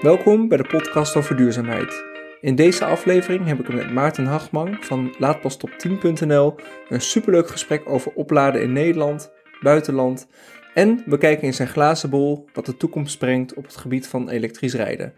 [0.00, 2.04] Welkom bij de podcast over duurzaamheid.
[2.40, 6.54] In deze aflevering heb ik met Maarten Hagman van laadpastop10.nl
[6.88, 9.30] een superleuk gesprek over opladen in Nederland,
[9.62, 10.26] buitenland
[10.74, 14.28] en we kijken in zijn glazen bol wat de toekomst brengt op het gebied van
[14.28, 15.14] elektrisch rijden.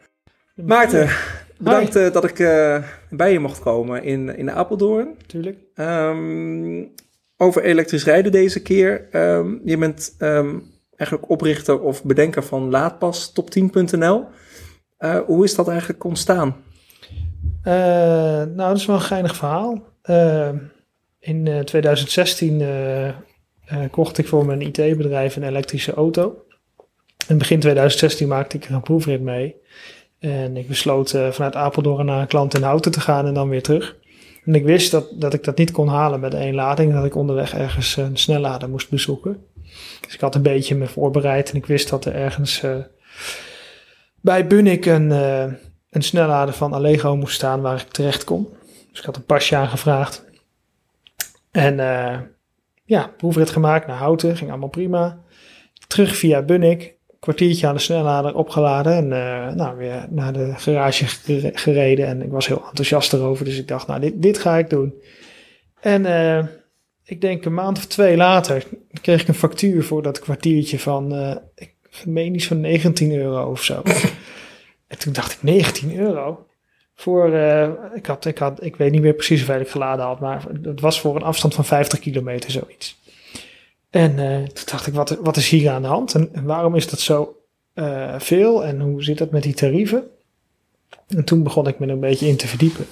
[0.54, 1.08] Maarten,
[1.58, 5.16] bedankt uh, dat ik uh, bij je mocht komen in, in Apeldoorn.
[5.26, 5.58] Tuurlijk.
[5.74, 6.92] Um,
[7.36, 9.08] over elektrisch rijden deze keer.
[9.12, 14.26] Um, je bent um, eigenlijk oprichter of bedenker van laadpastop10.nl.
[15.02, 16.56] Uh, hoe is dat eigenlijk ontstaan?
[17.64, 17.74] Uh,
[18.42, 19.82] nou, dat is wel een geinig verhaal.
[20.04, 20.48] Uh,
[21.18, 22.62] in 2016
[23.90, 26.44] kocht ik voor mijn IT-bedrijf een elektrische auto.
[27.28, 29.56] In begin 2016 maakte ik er een proefrit mee.
[30.18, 33.62] En ik besloot vanuit Apeldoorn naar een klant in Houten te gaan en dan weer
[33.62, 33.96] terug.
[34.44, 36.92] En ik wist dat, dat ik dat niet kon halen met één lading.
[36.92, 39.46] Dat ik onderweg ergens een snellader moest bezoeken.
[40.00, 41.50] Dus ik had een beetje me voorbereid.
[41.50, 42.62] En ik wist dat er ergens
[44.22, 45.52] bij Bunnik een, uh,
[45.90, 48.48] een snellader van Allego moest staan waar ik terecht kon.
[48.90, 50.24] Dus ik had een pasje aangevraagd.
[51.50, 52.18] En uh,
[52.84, 55.18] ja, proefrit gemaakt naar Houten, ging allemaal prima.
[55.86, 61.06] Terug via Bunnik, kwartiertje aan de snellader opgeladen en uh, nou, weer naar de garage
[61.52, 62.06] gereden.
[62.06, 64.94] En ik was heel enthousiast erover, dus ik dacht, nou, dit, dit ga ik doen.
[65.80, 66.04] En
[67.04, 68.64] ik denk een maand of twee later
[69.00, 71.12] kreeg ik een factuur voor dat kwartiertje van,
[72.06, 73.82] meen iets van 19 euro of zo.
[74.88, 76.46] en toen dacht ik, 19 euro?
[76.94, 80.20] Voor, uh, ik, had, ik, had, ik weet niet meer precies hoeveel ik geladen had,
[80.20, 83.00] maar het was voor een afstand van 50 kilometer zoiets.
[83.90, 86.14] En uh, toen dacht ik, wat, wat is hier aan de hand?
[86.14, 87.36] En, en waarom is dat zo
[87.74, 88.64] uh, veel?
[88.64, 90.04] En hoe zit dat met die tarieven?
[91.08, 92.86] En toen begon ik me er een beetje in te verdiepen.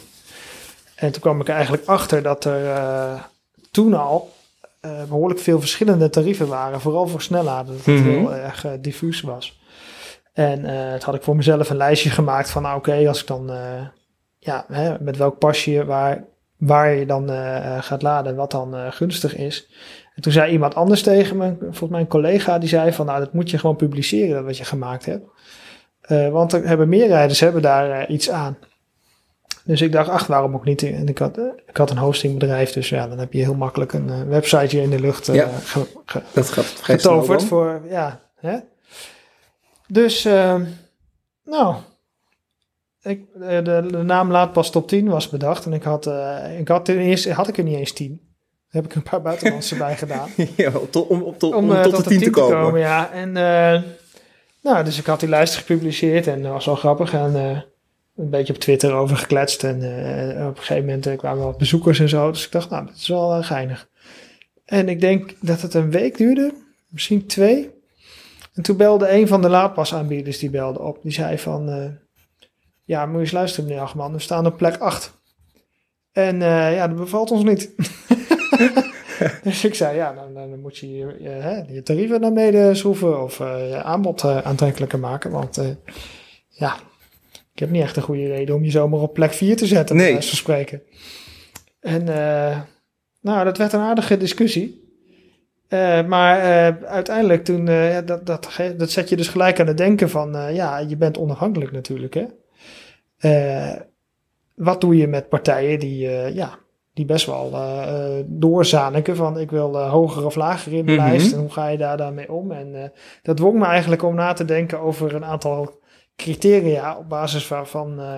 [0.94, 3.28] En toen kwam ik er eigenlijk achter dat er
[3.70, 4.32] toen al
[4.86, 6.80] uh, behoorlijk veel verschillende tarieven waren.
[6.80, 8.10] Vooral voor snelladen, dat het mm -hmm.
[8.10, 9.60] heel erg uh, diffuus was.
[10.32, 13.20] En uh, het had ik voor mezelf een lijstje gemaakt van, nou oké, okay, als
[13.20, 13.50] ik dan,
[14.38, 16.24] ja, hè, met welk pasje, waar,
[16.56, 17.28] waar je dan
[17.82, 19.68] gaat laden, wat dan gunstig is.
[20.14, 23.18] En toen zei iemand anders tegen me, volgens mij een collega, die zei van, nou
[23.18, 25.24] dat moet je gewoon publiceren, wat je gemaakt hebt.
[26.32, 28.56] want er hebben meer rijders hebben daar iets aan.
[29.70, 30.82] Dus ik dacht, ach, waarom ook niet?
[30.82, 34.08] En ik had, ik had een hostingbedrijf, dus ja, dan heb je heel makkelijk een
[34.08, 38.20] uh, websiteje in de lucht uh, ja, ge, ge, dat gaat getoverd voor, ja.
[38.34, 38.58] Hè?
[39.86, 40.60] Dus, uh,
[41.44, 41.76] nou,
[43.02, 46.10] ik, de, de, naam Laadpas Top 10 was bedacht en ik had,
[46.58, 48.08] ik had ten eerste, had ik er niet eens 10.
[48.08, 50.28] Daar heb ik een paar buitenlandse bij gedaan.
[50.56, 52.60] ja, om, om, tot, om, om tot, tot de 10 te komen.
[52.60, 52.80] komen.
[52.80, 53.32] Ja, en
[54.62, 57.64] nou, dus ik had die lijst gepubliceerd en dat was wel grappig en
[58.20, 59.64] een beetje op Twitter over gekletst.
[59.64, 62.30] En uh, op een gegeven moment uh, kwamen wat bezoekers en zo.
[62.30, 63.88] Dus ik dacht, nou, dat is wel uh, geinig.
[64.64, 66.52] En ik denk dat het een week duurde,
[66.88, 67.70] misschien twee.
[68.54, 70.98] En toen belde een van de laadpasaanbieders, die belde op.
[71.02, 71.96] Die zei van,
[72.84, 75.20] ja, moet je eens luisteren meneer Achman, we staan op plek 8.
[76.12, 77.74] En ja, dat bevalt ons niet.
[79.42, 83.22] dus ik zei, ja, dan, dan moet je je, je, je tarieven naar beneden schroeven
[83.22, 85.30] of je aanbod aantrekkelijker maken.
[85.30, 85.60] Want
[86.48, 86.76] ja,
[87.52, 89.96] ik heb niet echt een goede reden om je zomaar op plek 4 te zetten,
[89.96, 90.12] nee.
[90.12, 90.82] bij spreken.
[91.80, 92.60] En uh,
[93.20, 94.88] nou, dat werd een aardige discussie.
[95.68, 97.64] Uh, maar uh, uiteindelijk toen,
[98.04, 101.72] dat, dat, dat zet je dus gelijk aan het denken van, ja, je bent onafhankelijk
[101.72, 102.26] natuurlijk, hè.
[104.54, 106.58] wat doe je met partijen die, ja,
[106.94, 107.54] die best wel
[108.26, 111.08] doorzaniken van ik wil hoger of lager in de mm -hmm.
[111.08, 112.52] lijst en hoe ga je daar dan mee om?
[112.52, 115.79] En dat dwong me eigenlijk om na te denken over een aantal
[116.20, 118.16] criteria op basis waarvan uh,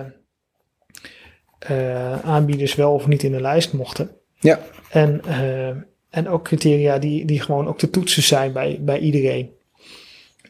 [1.71, 4.09] uh, aanbieders wel of niet in de lijst mochten.
[4.39, 4.59] Ja.
[4.89, 5.67] En, uh,
[6.09, 9.49] en ook criteria die, die gewoon ook te toetsen zijn bij, bij iedereen.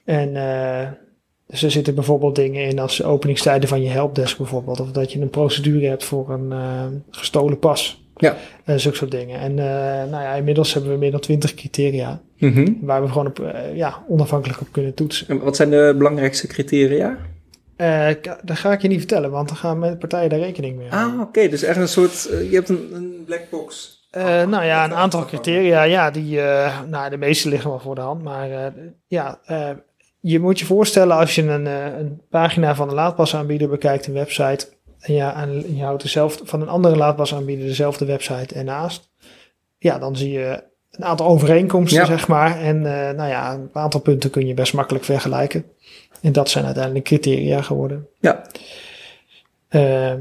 [0.05, 0.33] En
[1.47, 4.79] dus er zitten bijvoorbeeld dingen in als openingstijden van je helpdesk bijvoorbeeld.
[4.79, 8.01] Of dat je een procedure hebt voor een gestolen pas.
[8.15, 8.37] Ja.
[8.63, 9.39] En zulke soort dingen.
[9.39, 9.53] En
[10.09, 12.21] nou ja, inmiddels hebben we meer dan twintig criteria.
[12.37, 12.77] Mm -hmm.
[12.81, 15.27] Waar we gewoon op, ja, onafhankelijk op kunnen toetsen.
[15.27, 17.17] En wat zijn de belangrijkste criteria?
[17.83, 18.07] Uh,
[18.43, 21.13] dat ga ik je niet vertellen, want dan gaan met partijen daar rekening mee houden.
[21.13, 21.27] Ah, oké.
[21.27, 21.49] Okay.
[21.49, 24.01] Dus echt een soort, uh, je hebt een, een black box.
[24.17, 26.39] Uh, nou ja, een aantal criteria, ja, die,
[26.87, 28.23] nou, de meeste liggen wel voor de hand.
[28.23, 28.73] Maar
[29.07, 29.39] ja,
[30.19, 34.67] je moet je voorstellen als je een, een pagina van een laadpasaanbieder bekijkt, een website,
[34.99, 39.09] en, ja, en je houdt dezelfde, van een andere laadpasaanbieder dezelfde website ernaast.
[39.77, 42.05] Ja, dan zie je een aantal overeenkomsten, ja.
[42.05, 42.59] zeg maar.
[42.59, 42.81] En
[43.15, 45.65] nou ja, een aantal punten kun je best makkelijk vergelijken.
[46.23, 48.07] En dat zijn uiteindelijk criteria geworden.
[48.19, 48.45] Ja.
[49.69, 50.13] Uh,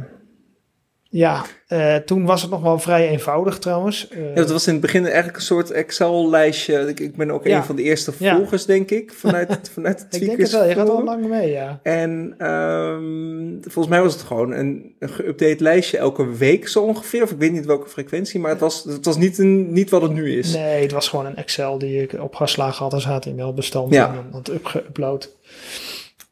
[1.14, 4.08] Ja, uh, toen was het nog wel vrij eenvoudig trouwens.
[4.10, 6.88] Uh, ja, het was in het begin eigenlijk een soort Excel-lijstje.
[6.88, 7.56] Ik, ik, ben ook ja.
[7.56, 10.74] een van de eerste volgers, denk ik, vanuit, vanuit het Ik denk het wel, je
[10.74, 11.80] gaat al lang mee, ja.
[11.82, 17.22] En um, volgens mij was het gewoon een, een geüpdate lijstje elke week zo ongeveer.
[17.22, 20.02] Of ik weet niet welke frequentie, maar het was, het was niet, een, niet wat
[20.02, 20.54] het nu is.
[20.54, 24.08] Nee, het was gewoon een Excel die ik opgeslagen had als HTML-bestand ja.
[24.08, 25.28] en dan upgeüpload.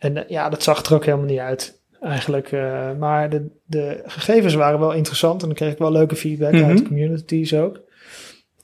[0.01, 2.53] En uh, ja, dat zag er ook helemaal niet uit eigenlijk.
[2.53, 6.55] Uh, maar de, de gegevens waren wel interessant en dan kreeg ik wel leuke feedback
[6.55, 6.87] uit de mhm.
[6.87, 7.81] communities ook.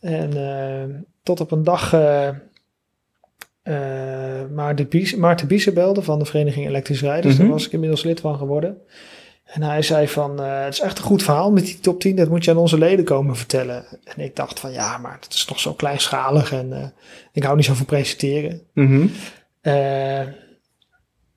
[0.01, 2.31] En uh, tot op een dag uh,
[4.55, 7.37] Maarten, Bies, Maarten Biesen belde van de Vereniging Elektrisch Rijders.
[7.37, 7.55] Daar mhm.
[7.55, 8.79] was ik inmiddels lid van geworden.
[9.45, 12.29] En hij zei van, het is echt een goed verhaal met die top 10, dat
[12.29, 13.85] moet je aan onze leden komen vertellen.
[14.05, 16.95] En ik dacht van, ja, maar het is toch zo kleinschalig en
[17.33, 18.63] ik hou niet zo van presenteren.
[18.73, 19.11] Mm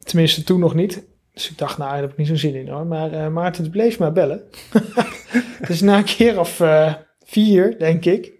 [0.09, 1.07] tenminste, toen nog niet.
[1.33, 2.85] Dus ik dacht, nou, daar heb ik niet zo'n zin in hoor.
[2.85, 4.44] Maar uh, Maarten bleef maar bellen.
[5.67, 6.94] dus na een keer of uh,
[7.25, 8.31] vier, denk ik.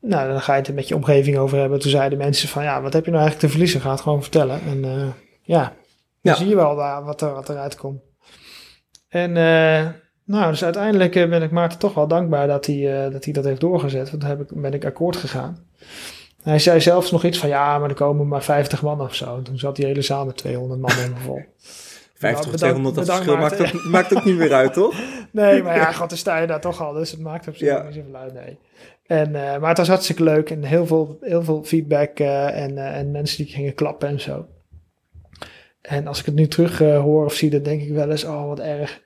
[0.00, 1.78] Nou, dan ga je het er met je omgeving over hebben.
[1.78, 3.80] Toen zeiden mensen van, ja, wat heb je nou eigenlijk te verliezen?
[3.80, 4.60] Ga het gewoon vertellen.
[4.66, 5.08] En uh,
[5.42, 5.74] ja, dan
[6.20, 6.34] ja.
[6.34, 8.00] zie je wel daar wat, er, wat eruit komt.
[9.08, 9.32] En
[10.24, 13.60] nou, dus uiteindelijk ben ik Maarten toch wel dankbaar dat hij, dat, hij dat heeft
[13.60, 14.10] doorgezet.
[14.10, 15.66] Want dan heb ik, ben ik akkoord gegaan.
[16.42, 19.36] Hij zei zelfs nog iets van, ja, maar er komen maar 50 man of zo.
[19.36, 21.42] En toen zat die hele zaal met 200 man helemaal vol.
[22.14, 24.94] 50 of 200, dat verschil maakt ook, maakt ook niet meer uit, toch?
[25.32, 27.68] Nee, maar ja, god, dan sta je daar toch al, dus het maakt op zich
[27.68, 27.82] ja.
[27.82, 28.58] niet zoveel uit, nee.
[29.06, 32.70] En, uh, maar het was hartstikke leuk en heel veel, heel veel feedback uh, en,
[32.72, 34.46] uh, en mensen die gingen klappen en zo.
[35.80, 38.46] En als ik het nu terug hoor of zie, dan denk ik wel eens, oh
[38.46, 39.00] wat erg.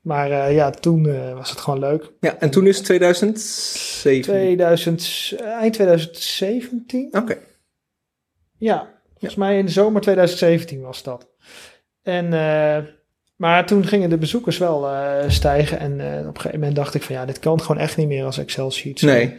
[0.00, 2.12] Maar ja, toen was het gewoon leuk.
[2.20, 4.22] Ja, en toen is het 2007?
[4.22, 7.08] 2000, eind 2017.
[7.10, 7.38] Oké.
[8.58, 11.28] Ja, volgens mij in de zomer 2017 was dat.
[12.02, 12.76] En, uh,
[13.36, 14.88] maar toen gingen de bezoekers wel
[15.28, 15.78] stijgen.
[15.78, 18.24] En op een gegeven moment dacht ik van ja, dit kan gewoon echt niet meer
[18.24, 19.02] als Excel sheets.
[19.02, 19.36] Nee.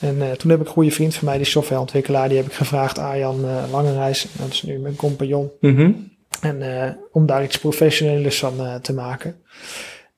[0.00, 2.98] En toen heb ik een goede vriend van mij, die softwareontwikkelaar, die heb ik gevraagd,
[2.98, 5.50] Arjan Langereis, dat is nu mijn compagnon.
[5.60, 6.11] Mm
[6.42, 9.42] En om daar iets professioneels van te maken.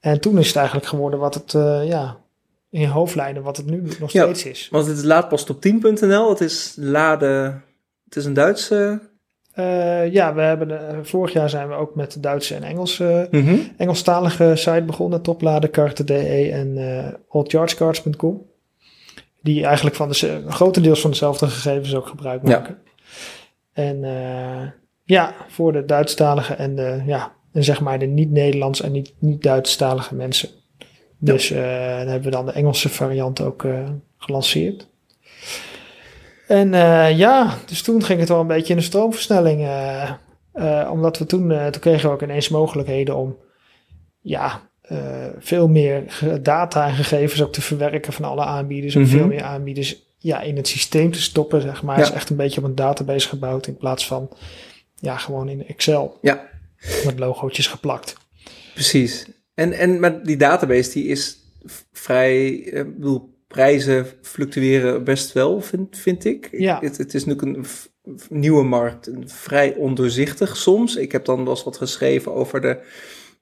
[0.00, 1.52] En toen is het eigenlijk geworden wat het,
[1.86, 2.16] ja,
[2.70, 4.68] in hoofdlijnen, wat het nu nog steeds is.
[4.70, 7.64] Want het is laadpostop10.nl, het is laden,
[8.04, 9.00] het is een Duitse
[10.10, 13.72] ja, we hebben vorig jaar zijn we ook met de Duitse en Engelse, mm -hmm.
[13.76, 18.46] Engelstalige site begonnen, topladenkarten.de en uh, oldchargecards.com.
[19.42, 22.78] Die eigenlijk van de, grotendeels van dezelfde gegevens ook gebruik maken.
[22.84, 23.82] Ja.
[23.82, 24.04] En
[25.04, 30.14] ja, voor de Duitsstalige en de, ja, en zeg maar de niet-Nederlands en niet, niet-Duitsstalige
[30.14, 30.48] mensen.
[31.18, 31.98] Dus ja.
[31.98, 33.66] dan hebben we dan de Engelse variant ook
[34.18, 34.88] gelanceerd.
[36.48, 39.68] En uh, ja, dus toen ging het wel een beetje in de stroomversnelling.
[40.90, 43.36] Omdat we toen, toen kregen we ook ineens mogelijkheden om
[44.20, 44.60] ja,
[45.38, 46.04] veel meer
[46.42, 48.94] data en gegevens ook te verwerken van alle aanbieders.
[48.94, 49.10] Mm -hmm.
[49.10, 51.98] veel meer aanbieders ja, in het systeem te stoppen, zeg maar.
[51.98, 52.02] Ja.
[52.02, 54.28] is echt een beetje op een database gebouwd in plaats van
[55.04, 56.18] ja, gewoon in Excel.
[56.20, 56.50] Ja.
[57.04, 58.16] Met logootjes geplakt.
[58.74, 59.26] Precies.
[59.54, 61.38] En, en maar die database die is
[61.92, 66.48] vrij, ik bedoel, prijzen fluctueren best wel, vind, vind ik.
[66.52, 66.78] Ja.
[66.80, 67.66] Het, het is natuurlijk een
[68.28, 70.96] nieuwe markt, vrij ondoorzichtig soms.
[70.96, 72.80] Ik heb dan wel eens wat geschreven over de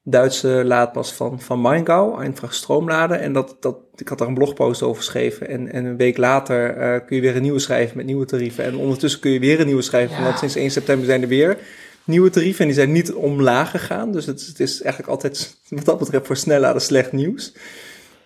[0.05, 3.19] Duitse laadpas van, van Maingau, Eintracht Stroomladen.
[3.19, 5.47] En dat, dat, ik had daar een blogpost over geschreven.
[5.47, 8.63] En, en een week later uh, kun je weer een nieuwe schrijven met nieuwe tarieven.
[8.63, 10.23] En ondertussen kun je weer een nieuwe schrijven, ja.
[10.23, 11.57] want sinds 1 september zijn er weer
[12.03, 12.59] nieuwe tarieven.
[12.59, 14.11] En die zijn niet omlaag gegaan.
[14.11, 17.55] Dus het, het is eigenlijk altijd, wat dat betreft, voor snelladen slecht nieuws.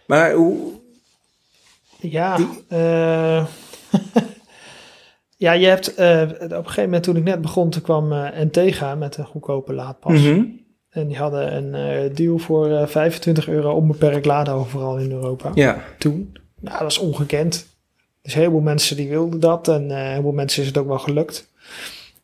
[0.07, 0.71] Maar hoe,
[1.99, 2.37] ja,
[2.69, 3.45] uh,
[5.45, 8.95] ja, je hebt uh, op een gegeven moment toen ik net begon, toen kwam Entega
[8.95, 10.19] met een goedkope laadpas.
[10.19, 10.65] Mm -hmm.
[10.97, 15.51] En die hadden een deal voor 25 euro onbeperkt laden overal in Europa.
[15.53, 15.83] Ja.
[15.97, 16.37] Toen.
[16.59, 17.67] Nou, dat was ongekend.
[18.21, 20.99] Dus heel veel mensen die wilden dat en heel veel mensen is het ook wel
[20.99, 21.51] gelukt.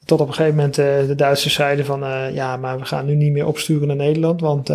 [0.06, 2.00] Tot op een gegeven moment de Duitsers zeiden van
[2.34, 4.70] ja, maar we gaan nu niet meer opsturen naar Nederland, want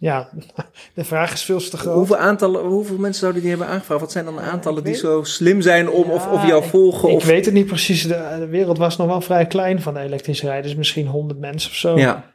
[0.00, 0.28] ja,
[0.94, 1.94] de vraag is veel te groot.
[1.94, 4.00] Hoeveel, aantallen, hoeveel mensen zouden die hebben aangevraagd?
[4.00, 7.08] Wat zijn dan de aantallen die zo slim zijn om of, of jou volgen?
[7.08, 7.22] Ik, of...
[7.22, 8.06] ik weet het niet precies.
[8.06, 10.74] De, wereld was nog wel vrij klein van de elektrische rijders.
[10.74, 11.98] Misschien 100 mensen of zo.
[11.98, 12.29] Ja.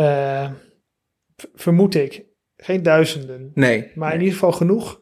[0.00, 0.50] Uh,
[1.54, 2.24] vermoed ik.
[2.56, 3.50] Geen duizenden.
[3.54, 3.90] Nee.
[3.94, 4.16] Maar nee.
[4.16, 5.00] in ieder geval genoeg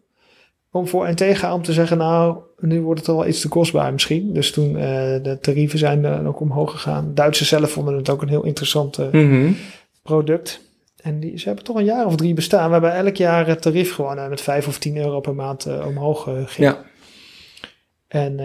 [0.70, 1.98] om voor en tegen om te zeggen...
[1.98, 4.32] nou, nu wordt het wel iets te kostbaar misschien.
[4.32, 4.80] Dus toen uh,
[5.22, 7.14] de tarieven zijn er ook omhoog gegaan.
[7.14, 9.56] Duitsers zelf vonden het ook een heel interessant mm -hmm.
[10.02, 10.64] product.
[11.06, 12.70] En die, ze hebben toch een jaar of drie bestaan.
[12.70, 16.26] waarbij elk jaar het tarief gewoon met 5 of 10 euro per maand uh, omhoog
[16.26, 16.68] uh, ging.
[16.68, 16.84] Ja.
[18.16, 18.38] En,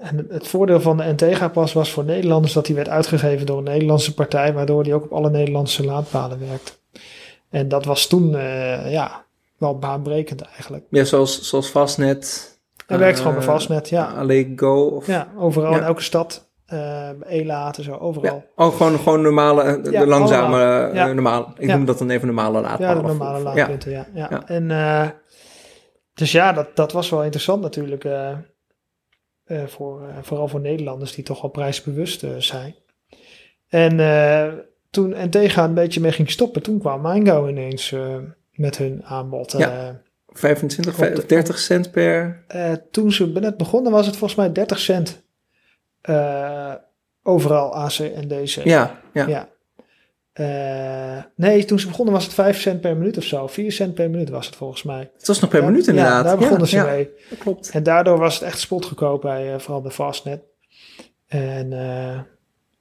[0.00, 3.64] en, het voordeel van de Entega-pas was voor Nederlanders dat die werd uitgegeven door een
[3.64, 6.80] Nederlandse partij, waardoor die ook op alle Nederlandse laadpalen werkt.
[7.50, 9.24] En dat was toen eh, ja,
[9.58, 10.84] wel baanbrekend eigenlijk.
[10.90, 12.50] Ja, zoals, zoals Fastnet.
[12.86, 14.04] Hij werkt gewoon eh, bij Fastnet, ja.
[14.16, 14.82] Alleen Go.
[14.86, 15.84] Of, Ja, overal in Ja.
[15.86, 16.50] elke stad.
[16.66, 18.44] eh Elaat en zo, overal.
[18.56, 18.64] Ja.
[18.64, 21.12] Oh, gewoon, gewoon normale, eh, de Ja, langzame, eh, Ja.
[21.12, 21.46] normale.
[21.58, 21.76] Ik Ja.
[21.76, 22.96] noem dat dan even normale Ja, laadpalen.
[22.96, 24.06] de of- normale of- laadpunten, ja.
[24.14, 24.26] ja.
[24.30, 24.46] Ja.
[24.46, 25.08] En, eh,
[26.14, 28.04] dus ja, dat, dat was wel interessant natuurlijk.
[28.04, 28.28] eh,
[29.52, 32.74] eh, voor, eh, vooral voor Nederlanders die toch wel prijsbewust eh, zijn.
[33.68, 33.96] En
[34.90, 37.94] toen NT gaan een beetje mee ging stoppen, toen kwam Mingo ineens
[38.52, 39.52] met hun aanbod.
[39.58, 39.88] Ja.
[39.88, 39.94] Eh,
[40.28, 42.44] 25, Op de- 30 cent per.
[42.90, 45.22] toen ze net begonnen was het volgens mij 30 cent.
[47.22, 48.46] overal AC en DC.
[48.64, 49.26] Ja, ja.
[49.28, 49.48] Ja.
[50.32, 53.46] Eh, nee, toen ze begonnen was het 5 cent per minuut of zo.
[53.46, 55.10] 4 cent per minuut was het volgens mij.
[55.18, 56.16] Het was nog per Ja, minuut inderdaad.
[56.16, 57.08] Ja, daar begonnen Ja, ze mee.
[57.30, 57.70] dat klopt.
[57.70, 60.42] En daardoor was het echt spotgoedkoop bij eh, vooral bij Fastnet.
[61.26, 62.20] En eh,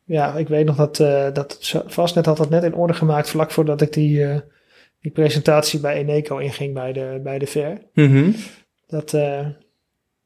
[0.05, 3.51] ja, ik weet nog dat, eh, dat Fastnet had dat net in orde gemaakt vlak
[3.51, 4.37] voordat ik die, eh,
[5.01, 7.77] die presentatie bij Eneco inging bij de, bij de fair.
[7.93, 8.31] Mhm.
[8.87, 9.55] Dat eh, dan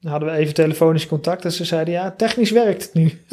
[0.06, 3.26] hadden we even telefonisch contact en ze zeiden ja, technisch werkt het nu.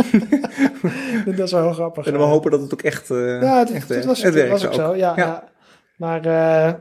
[1.37, 2.07] dat is wel grappig.
[2.07, 4.05] En we hopen dat het ook echt, eh Ja, het, echt het werkt.
[4.05, 4.77] was, het was ook ook.
[4.77, 4.95] zo.
[4.97, 5.17] Ja, Ja.
[5.17, 5.51] ja.
[5.97, 6.73] Maar eh,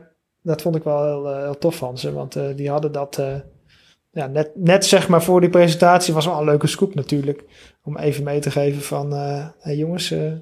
[0.42, 2.12] dat vond ik wel heel, eh, heel tof van ze.
[2.12, 3.34] Want eh, die hadden dat eh,
[4.10, 6.14] ja, net, net zeg maar voor die presentatie.
[6.14, 7.44] Was wel een leuke scoop natuurlijk.
[7.82, 9.12] Om even mee te geven van...
[9.14, 10.32] eh hey jongens, eh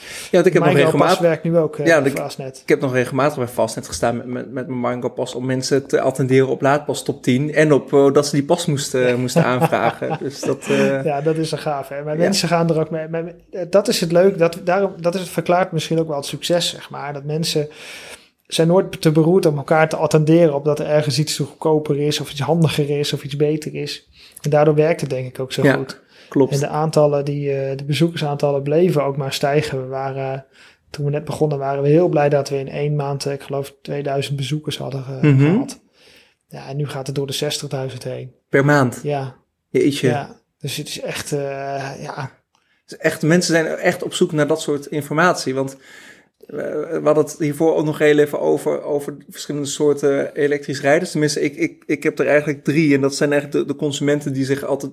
[0.00, 1.18] Ja, want ik heb nog Mingo Pas regelmatig...
[1.18, 2.60] werkt nu ook eh Ja, Fastnet.
[2.62, 5.86] Ik heb nog regelmatig bij Fastnet gestaan met, met, met mijn Mango pas om mensen
[5.86, 9.44] te attenderen op laadpas top 10 en op eh, dat ze die pas moesten, moesten
[9.44, 10.18] aanvragen.
[10.20, 11.88] dus dat, eh, Ja, dat is een gaaf.
[11.88, 12.02] Hè?
[12.02, 12.18] Maar Ja.
[12.18, 13.08] mensen gaan er ook mee.
[13.08, 13.32] Maar
[13.70, 14.38] dat is het leuk.
[14.38, 17.12] Dat, daarom, dat is het verklaart misschien ook wel het succes, zeg maar.
[17.12, 17.68] Dat mensen
[18.46, 22.20] zijn nooit te beroerd om elkaar te attenderen op dat er ergens iets goedkoper is,
[22.20, 24.08] of iets handiger is, of iets beter is.
[24.42, 26.00] En daardoor werkt het denk ik ook zo Ja, goed.
[26.28, 26.52] Klopt.
[26.52, 29.80] En de aantallen, die, eh, de bezoekersaantallen bleven ook maar stijgen.
[29.82, 30.46] We waren,
[30.90, 33.42] toen we net begonnen, waren we heel blij dat we in één maand, eh, ik
[33.42, 35.38] geloof, 2000 bezoekers hadden eh, Mhm.
[35.52, 35.80] gehad.
[36.48, 38.32] Ja, en nu gaat het door de 60.000 heen.
[38.48, 39.00] Per maand.
[39.02, 39.34] Ja,
[39.68, 40.08] Jeetje.
[40.08, 40.40] ja.
[40.58, 41.38] Dus het is echt, eh,
[42.02, 42.30] ja,
[42.86, 45.54] Dus echt, mensen zijn echt op zoek naar dat soort informatie.
[45.54, 45.80] Want eh,
[46.46, 51.10] we hadden het hiervoor ook nog heel even over, over verschillende soorten elektrisch rijders.
[51.10, 52.94] Tenminste, ik, ik, ik heb er eigenlijk drie.
[52.94, 54.92] En dat zijn eigenlijk de, consumenten die zich altijd...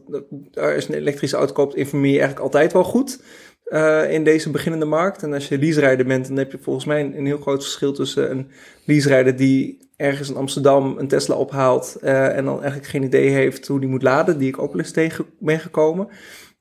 [0.54, 3.24] Als je een elektrische auto koopt, informeer je eigenlijk altijd wel goed.
[3.64, 5.24] eh, in deze beginnende markt.
[5.24, 8.32] En als je leaserijder bent, dan heb je volgens mij een, heel groot verschil tussen
[8.32, 8.48] een
[8.86, 13.68] leaserijder die ergens in Amsterdam een Tesla ophaalt eh, en dan eigenlijk geen idee heeft
[13.68, 16.08] hoe die moet laden, die ik ook wel eens tegen ben gekomen.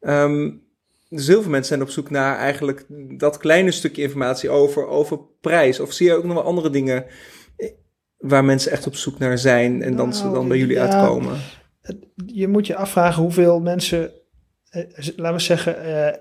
[0.00, 0.50] Ehm,
[1.11, 2.87] dus heel veel mensen zijn op zoek naar eigenlijk
[3.19, 5.81] dat kleine stukje informatie over, over prijs.
[5.81, 7.05] Of zie je ook nog wel andere dingen
[7.57, 7.69] eh,
[8.19, 10.88] waar mensen echt op zoek naar zijn en dan ze dan bij jullie ja.
[10.88, 11.38] uitkomen?
[12.26, 14.11] je moet je afvragen hoeveel mensen,
[14.71, 14.85] eh,
[15.17, 16.19] laten we zeggen, eh,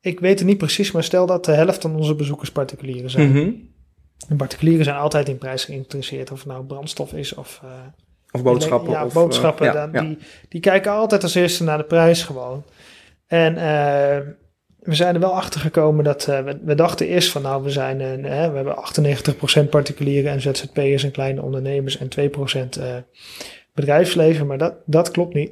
[0.00, 3.28] ik weet het niet precies, maar stel dat de helft van onze bezoekers particulieren zijn.
[3.30, 3.50] Mhm.
[4.28, 7.60] En particulieren zijn altijd in prijs geïnteresseerd, of het nou brandstof is of...
[7.64, 7.70] eh,
[8.30, 8.90] Of boodschappen.
[8.90, 9.66] Ja, of, boodschappen.
[9.66, 10.00] ja, dan, ja.
[10.00, 10.18] Die,
[10.48, 12.64] die kijken altijd als eerste naar de prijs gewoon.
[13.28, 14.26] En eh,
[14.78, 17.70] we zijn er wel achter gekomen dat eh, we, we dachten eerst van nou, we
[17.70, 18.76] zijn een, hè, we hebben
[19.66, 22.96] 98% particulieren en ZZP'ers en kleine ondernemers en 2% eh,
[23.74, 25.50] bedrijfsleven, maar dat, dat klopt niet.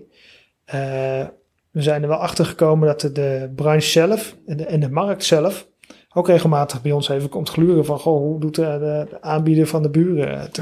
[1.71, 4.91] We zijn er wel achter gekomen dat de, de branche zelf en de, en de
[4.91, 5.69] markt zelf
[6.13, 9.67] ook regelmatig bij ons even komt gluren van goh, hoe doet de, de, de aanbieder
[9.67, 10.57] van de buren het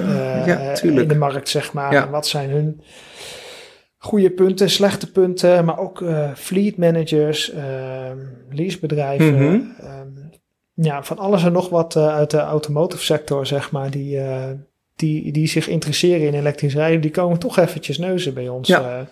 [0.47, 1.03] Ja, tuurlijk.
[1.03, 1.93] in de markt, zeg maar.
[1.93, 2.11] Ja.
[2.11, 2.81] Wat zijn hun
[4.05, 8.19] goede punten, slechte punten, maar ook eh, fleet managers, ehm,
[8.51, 9.35] leasebedrijven.
[9.35, 9.61] Mhm.
[9.81, 10.09] ehm,
[10.75, 14.51] ja, van alles en nog wat eh, uit de automotive sector, zeg maar, die, eh,
[14.97, 18.69] die, die zich interesseren in elektrisch rijden, die komen toch eventjes neuzen bij ons.
[18.69, 19.07] Ja.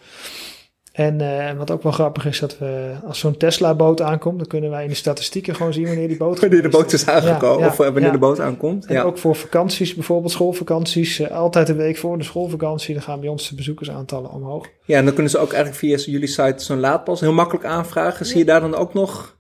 [0.93, 4.71] En eh, wat ook wel grappig is, dat we als zo'n Tesla-boot aankomt, dan kunnen
[4.71, 7.65] wij in de statistieken gewoon zien wanneer die boot Wanneer de boot is aangekomen Ja,
[7.65, 8.11] ja, of eh, wanneer ja.
[8.11, 8.87] de boot aankomt.
[8.87, 9.03] En ja.
[9.03, 13.29] ook voor vakanties, bijvoorbeeld schoolvakanties, eh, altijd een week voor de schoolvakantie, dan gaan bij
[13.29, 14.67] ons de bezoekersaantallen omhoog.
[14.85, 18.27] ja, en dan kunnen ze ook eigenlijk via jullie site zo'n laadpas heel makkelijk aanvragen.
[18.27, 19.37] Zie je daar dan ook nog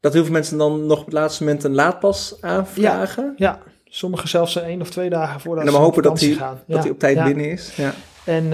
[0.00, 3.34] dat heel veel mensen dan nog op het laatste moment een laadpas aanvragen?
[3.36, 6.20] Ja, sommigen zelfs één of twee dagen voordat En dan ze maar op hopen dat
[6.20, 6.60] die- gaan.
[6.66, 7.76] Dat hij op tijd binnen is.
[7.76, 7.92] Ja.
[8.24, 8.52] En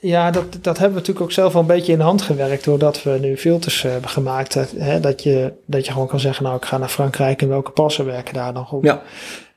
[0.00, 2.64] ja, dat, dat hebben we natuurlijk ook zelf wel een beetje in de hand gewerkt,
[2.64, 4.54] doordat we nu filters eh, hebben gemaakt.
[4.54, 7.48] Dat, hè, dat, je, dat je gewoon kan zeggen, nou ik ga naar Frankrijk en
[7.48, 8.84] welke passen werken daar dan goed.
[8.84, 9.02] Ja.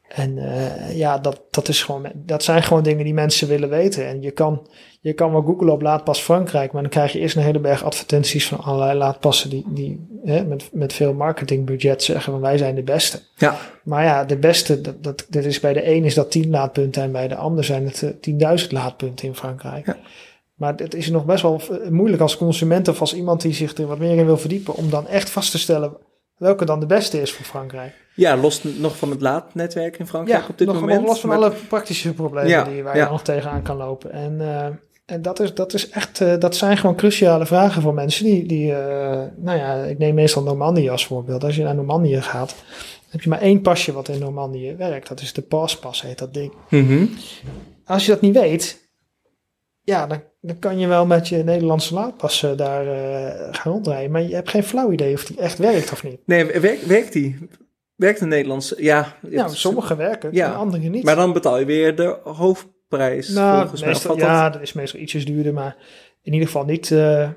[0.07, 4.07] En eh, ja, dat, dat, is gewoon, dat zijn gewoon dingen die mensen willen weten.
[4.07, 4.67] En je kan,
[5.01, 7.83] je kan wel googlen op laadpas Frankrijk, maar dan krijg je eerst een hele berg
[7.83, 12.75] advertenties van allerlei laadpassen die, die hè, met, met veel marketingbudget zeggen van wij zijn
[12.75, 13.19] de beste.
[13.35, 13.57] Ja.
[13.83, 17.03] Maar ja, de beste, dat, dat, dat is bij de een is dat 10 laadpunten
[17.03, 19.85] en bij de ander zijn het eh, 10.000 laadpunten in Frankrijk.
[19.85, 19.97] Ja.
[20.63, 23.77] Maar het is nog best wel eh, moeilijk als consument of als iemand die zich
[23.77, 25.97] er wat meer in wil verdiepen om dan echt vast te stellen
[26.37, 27.93] welke dan de beste is voor Frankrijk.
[28.15, 30.99] Ja, los nog van het laadnetwerk in Frankrijk op dit nog, moment.
[30.99, 33.03] Nog los van maar- alle praktische problemen Ja, die, waar ja.
[33.03, 34.11] je nog tegenaan kan lopen.
[34.11, 34.65] En, eh,
[35.05, 38.45] en dat, is, dat is echt, eh, dat zijn gewoon cruciale vragen voor mensen die,
[38.47, 38.71] die
[39.35, 41.43] nou ja, ik neem meestal Normandië als voorbeeld.
[41.43, 42.55] Als je naar Normandië gaat,
[43.09, 45.07] heb je maar één pasje wat in Normandië werkt.
[45.07, 46.53] Dat is de paspas, heet dat ding.
[46.69, 47.05] Mhm.
[47.85, 48.82] Als je dat niet weet,
[49.83, 54.11] ja, dan, dan kan je wel met je Nederlandse laadpas eh, daar eh, gaan rondrijden.
[54.11, 56.19] Maar je hebt geen flauw idee of die echt werkt of niet.
[56.25, 57.37] Nee, werkt, werkt die?
[57.95, 58.75] Werkt de Nederlandse?
[58.83, 59.15] Ja.
[59.21, 61.03] Nou, sommige werken, Ja, andere niet.
[61.03, 65.25] Maar dan betaal je weer de hoofdprijs Nou, volgens meestal, ja, dat is meestal ietsjes
[65.25, 65.75] duurder, maar
[66.21, 67.29] in ieder geval niet, eh,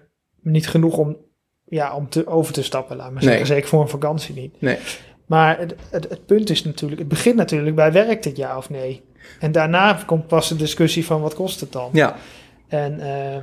[0.42, 1.16] niet genoeg om,
[1.64, 3.28] ja, om te, over te stappen, laat maar Nee.
[3.30, 3.46] zeggen.
[3.46, 4.60] Zeker voor een vakantie niet.
[4.60, 4.78] Nee.
[5.26, 8.70] Maar het, het, het punt is natuurlijk, het begint natuurlijk bij werkt het ja of
[8.70, 9.02] nee?
[9.40, 11.90] En daarna komt pas de discussie van wat kost het dan?
[11.92, 12.16] Ja,
[12.68, 13.42] En eh,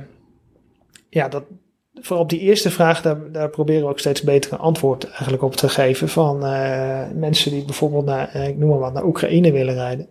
[1.08, 1.44] ja, dat,
[1.94, 5.42] vooral op die eerste vraag, daar, daar proberen we ook steeds beter een antwoord eigenlijk
[5.42, 6.08] op te geven.
[6.08, 10.08] Van eh, mensen die bijvoorbeeld naar, eh, ik noem maar wat, naar Oekraïne willen rijden.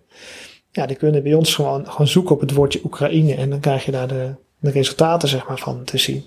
[0.71, 3.85] Ja, die kunnen bij ons gewoon, gewoon zoeken op het woordje Oekraïne en dan krijg
[3.85, 6.25] je daar de, de resultaten zeg maar, van te zien.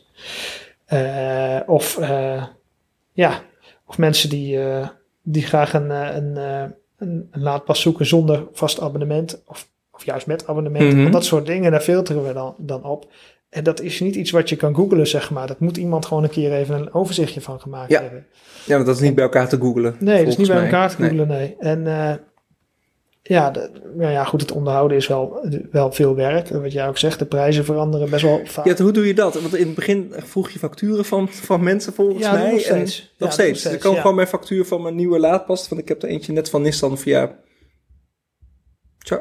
[1.66, 1.98] Of,
[3.12, 3.42] ja,
[3.86, 4.58] of mensen die,
[5.22, 6.36] die graag een, een,
[6.96, 9.42] een, een laadpas zoeken zonder vast abonnement.
[9.46, 10.92] Of, of juist met abonnement.
[10.92, 11.00] Mhm.
[11.00, 13.06] Want dat soort dingen, daar filteren we dan, dan op.
[13.50, 15.46] En dat is niet iets wat je kan googlen, zeg maar.
[15.46, 18.00] Dat moet iemand gewoon een keer even een overzichtje van gemaakt Ja.
[18.00, 18.26] hebben.
[18.64, 19.96] ja, want dat is niet bij elkaar te googlen.
[19.98, 20.64] Nee, dat is niet bij mij.
[20.64, 21.56] elkaar te googlen, nee.
[21.58, 22.12] En eh,
[23.22, 26.50] ja, de, nou ja, goed, het onderhouden is wel, wel veel werk.
[26.50, 28.64] En Wat jij ook zegt, de prijzen veranderen best wel vaak.
[28.66, 29.40] Ja, hoe doe je dat?
[29.40, 32.42] Want in het begin vroeg je facturen van, van mensen volgens Ja, mij.
[32.42, 33.14] nog en steeds.
[33.18, 33.64] nog Ja, steeds.
[33.64, 34.00] nog Ik kan ja.
[34.00, 35.68] gewoon mijn factuur van mijn nieuwe laadpas.
[35.68, 37.34] Want ik heb er eentje net van Nissan via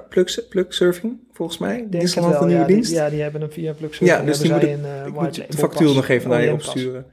[0.10, 1.88] plug, plug Surfing, volgens mij.
[1.90, 2.90] Denk het had een wel, nieuwe ja, dienst.
[2.90, 5.14] Die, ja, die hebben een via Plug Ja, dus die moet een, ik- uh, ik
[5.14, 7.06] moet de factuur nog even naar je opsturen.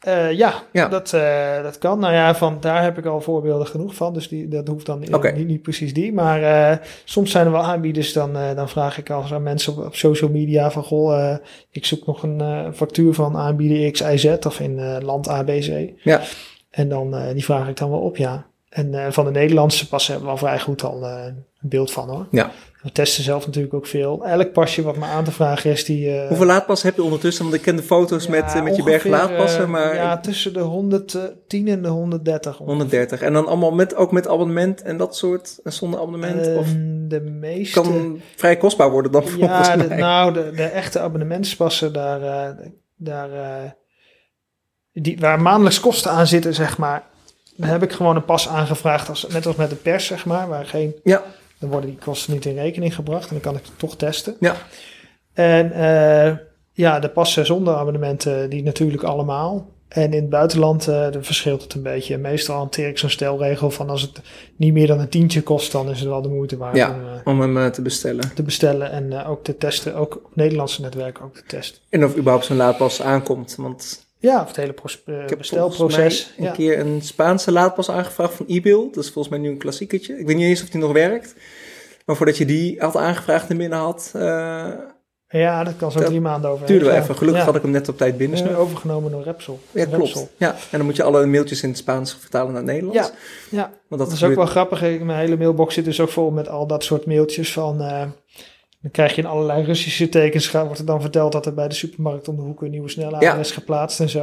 [0.00, 0.88] Eh, ja, Ja.
[0.88, 1.98] Dat, eh, dat kan.
[1.98, 4.14] Nou ja, van, daar heb ik al voorbeelden genoeg van.
[4.14, 6.12] Dus die, dat hoeft dan niet, niet precies die.
[6.12, 8.12] Maar eh, soms zijn er wel aanbieders.
[8.12, 10.82] Dan, eh, dan vraag ik als aan mensen op, op social media van...
[10.84, 11.36] Goh, eh,
[11.70, 15.28] ik zoek nog een eh, factuur van aanbieder X, Y, Z of in eh, land
[15.28, 15.90] ABC.
[16.02, 16.20] Ja.
[16.70, 18.46] En dan, eh, die vraag ik dan wel op, ja.
[18.68, 21.92] En eh, van de Nederlandse passen hebben we al vrij goed al eh, een beeld
[21.92, 22.26] van, hoor.
[22.30, 22.50] Ja.
[22.82, 24.24] We testen zelf natuurlijk ook veel.
[24.26, 26.10] Elk pasje wat me aan te vragen is, die...
[26.20, 27.44] eh, Hoeveel laadpassen heb je ondertussen?
[27.44, 30.18] Want ik ken de foto's ja, met, eh, met je berg laadpassen, eh, maar Ja,
[30.20, 32.50] tussen de 110 en de 130.
[32.52, 32.66] ongeveer.
[32.66, 33.20] 130.
[33.22, 36.56] En dan allemaal met, ook met abonnement en dat soort, en zonder abonnement?
[36.56, 37.80] of Ehm, de meeste...
[37.80, 39.98] kan vrij kostbaar worden dan volgens ja, de, mij.
[39.98, 42.54] nou, de, de echte abonnementspassen, daar,
[42.96, 43.28] daar,
[44.92, 47.02] die, waar maandelijks kosten aan zitten, zeg maar.
[47.56, 50.48] Dan heb ik gewoon een pas aangevraagd, als, net als met de pers, zeg maar.
[50.48, 51.22] Waar geen, Ja.
[51.58, 54.36] Dan worden die kosten niet in rekening gebracht en dan kan ik het toch testen.
[54.40, 54.56] Ja.
[55.32, 56.36] En eh,
[56.72, 59.74] ja, de passen zonder abonnementen, die natuurlijk allemaal.
[59.88, 62.18] En in het buitenland eh, dan verschilt het een beetje.
[62.18, 64.20] Meestal hanteer ik zo'n stelregel van als het
[64.56, 66.90] niet meer dan een tientje kost, dan is het wel de moeite waard Ja.
[66.90, 68.34] om eh, Om hem eh, te bestellen.
[68.34, 69.94] te bestellen en eh, ook te testen.
[69.94, 71.82] Ook op Nederlandse netwerken ook te testen.
[71.88, 73.54] En of überhaupt zo'n laadpas aankomt.
[73.58, 75.76] Want Ja, of het hele pros- eh, ik heb bestelproces.
[75.78, 76.50] volgens mij een Ja.
[76.56, 78.88] keer een Spaanse laadpas aangevraagd van e-bill.
[78.92, 80.18] Dat is volgens mij nu een klassiekertje.
[80.18, 81.34] Ik weet niet eens of die nog werkt.
[82.06, 84.68] Maar voordat je die had aangevraagd en binnen had, eh
[85.28, 86.66] ja, dat kan zo drie maanden over.
[86.66, 87.16] duurde wel even.
[87.16, 87.46] Gelukkig ja.
[87.46, 88.38] had ik hem net op tijd binnen.
[88.38, 88.54] snel.
[88.54, 89.58] overgenomen door Repsol.
[89.70, 89.98] Ja, Repsol.
[90.12, 90.30] klopt.
[90.36, 92.98] Ja, en dan moet je alle mailtjes in het Spaans vertalen naar het Nederlands.
[93.08, 93.14] Ja,
[93.50, 93.62] ja.
[93.62, 94.80] Want dat, Dat is ook wel grappig.
[94.80, 97.80] Mijn hele mailbox zit dus ook vol met al dat soort mailtjes van...
[98.86, 100.50] dan krijg je in allerlei Russische tekens...
[100.50, 102.62] wordt er dan verteld dat er bij de supermarkt om de hoek...
[102.62, 103.34] een nieuwe snelheid Ja.
[103.34, 104.20] is geplaatst en zo.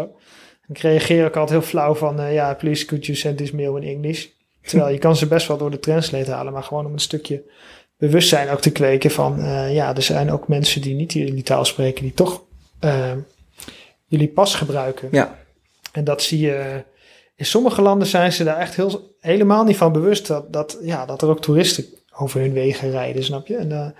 [0.61, 2.19] En ik reageer ook altijd heel flauw van...
[2.19, 4.27] eh, ja, please could you send this mail in English?
[4.61, 6.53] Terwijl je kan ze best wel door de translate halen...
[6.53, 7.43] maar gewoon om een stukje
[7.97, 9.39] bewustzijn ook te kweken van...
[9.39, 12.03] eh, ja, er zijn ook mensen die niet jullie taal spreken...
[12.03, 12.43] die toch
[12.79, 13.11] eh,
[14.05, 15.07] jullie pas gebruiken.
[15.11, 15.39] Ja,
[15.91, 16.83] En dat zie je.
[17.35, 21.05] In sommige landen zijn ze daar echt heel, helemaal niet van bewust dat, dat, ja,
[21.05, 23.55] dat er ook toeristen over hun wegen rijden, snap je?
[23.55, 23.93] En, eh, en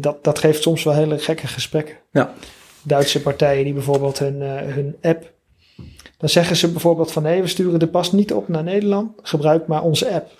[0.00, 1.96] dat, dat geeft soms wel hele gekke gesprekken.
[2.10, 2.34] Ja.
[2.82, 5.32] Duitse partijen die bijvoorbeeld hun, eh, hun app.
[6.18, 9.66] Dan zeggen ze bijvoorbeeld van nee, we sturen de pas niet op naar Nederland, gebruik
[9.66, 10.30] maar onze app.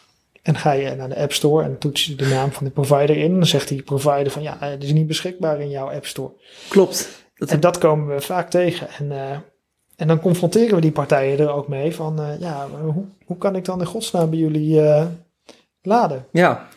[0.42, 3.16] En ga je naar de App Store en toets je de naam van de provider
[3.16, 3.34] in.
[3.34, 6.32] Dan zegt die provider van ja, het is niet beschikbaar in jouw App Store.
[6.68, 7.20] klopt.
[7.34, 8.88] Dat En dat komen we vaak tegen.
[8.98, 9.36] En, eh,
[9.96, 13.56] en dan confronteren we die partijen er ook mee van, eh, ja, hoe, hoe kan
[13.56, 15.06] ik dan in godsnaam bij jullie eh,
[15.82, 16.26] laden?
[16.32, 16.68] Ja,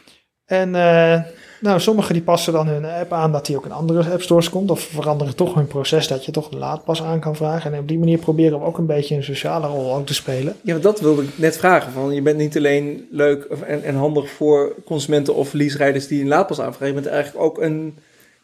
[0.46, 1.22] En eh,
[1.66, 4.50] nou, sommigen die passen dan hun app aan dat die ook in andere app stores
[4.50, 4.72] komt.
[4.72, 7.74] Of veranderen toch hun proces dat je toch een laadpas aan kan vragen.
[7.74, 10.56] En op die manier proberen we ook een beetje een sociale rol ook te spelen.
[10.62, 11.92] Ja, dat wilde ik net vragen.
[11.92, 16.28] Van, je bent niet alleen leuk en, en handig voor consumenten of leaserijders die een
[16.28, 16.88] laadpas aanvragen.
[16.88, 17.98] Je bent eigenlijk ook een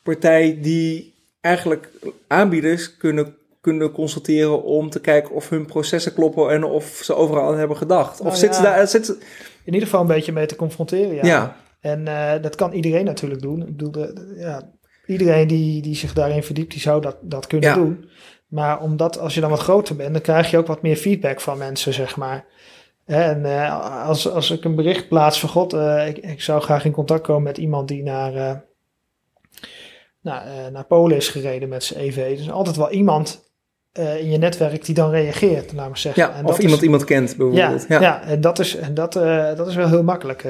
[0.03, 1.89] partij die eigenlijk
[2.27, 7.47] aanbieders kunnen kunnen consulteren om te kijken of hun processen kloppen en of ze overal
[7.51, 8.19] aan hebben gedacht.
[8.19, 9.17] Of Nou zit ze daar, zit ze,
[9.63, 11.25] In ieder geval een beetje mee te confronteren, ja.
[11.25, 11.55] ja.
[11.81, 13.59] En eh, dat kan iedereen natuurlijk doen.
[13.61, 14.71] Ik bedoel, de- de- ja,
[15.05, 17.75] iedereen die, die zich daarin verdiept, die zou dat, dat kunnen Ja.
[17.75, 18.09] doen.
[18.47, 21.41] Maar omdat als je dan wat groter bent, dan krijg je ook wat meer feedback
[21.41, 22.45] van mensen, zeg maar.
[23.05, 26.85] En eh, als, als ik een bericht plaats van God, eh, ik, ik zou graag
[26.85, 28.63] in contact komen met iemand die naar,
[30.21, 32.17] naar, naar Polen is gereden met zijn EV.
[32.17, 33.49] Er is altijd wel iemand
[33.93, 36.23] in je netwerk die dan reageert, laat maar zeggen.
[36.23, 36.33] ja.
[36.35, 37.85] En Of dat iemand is, iemand kent bijvoorbeeld.
[37.87, 38.21] ja, Ja, ja.
[38.23, 39.13] en dat is, en dat,
[39.57, 40.43] dat is wel heel makkelijk.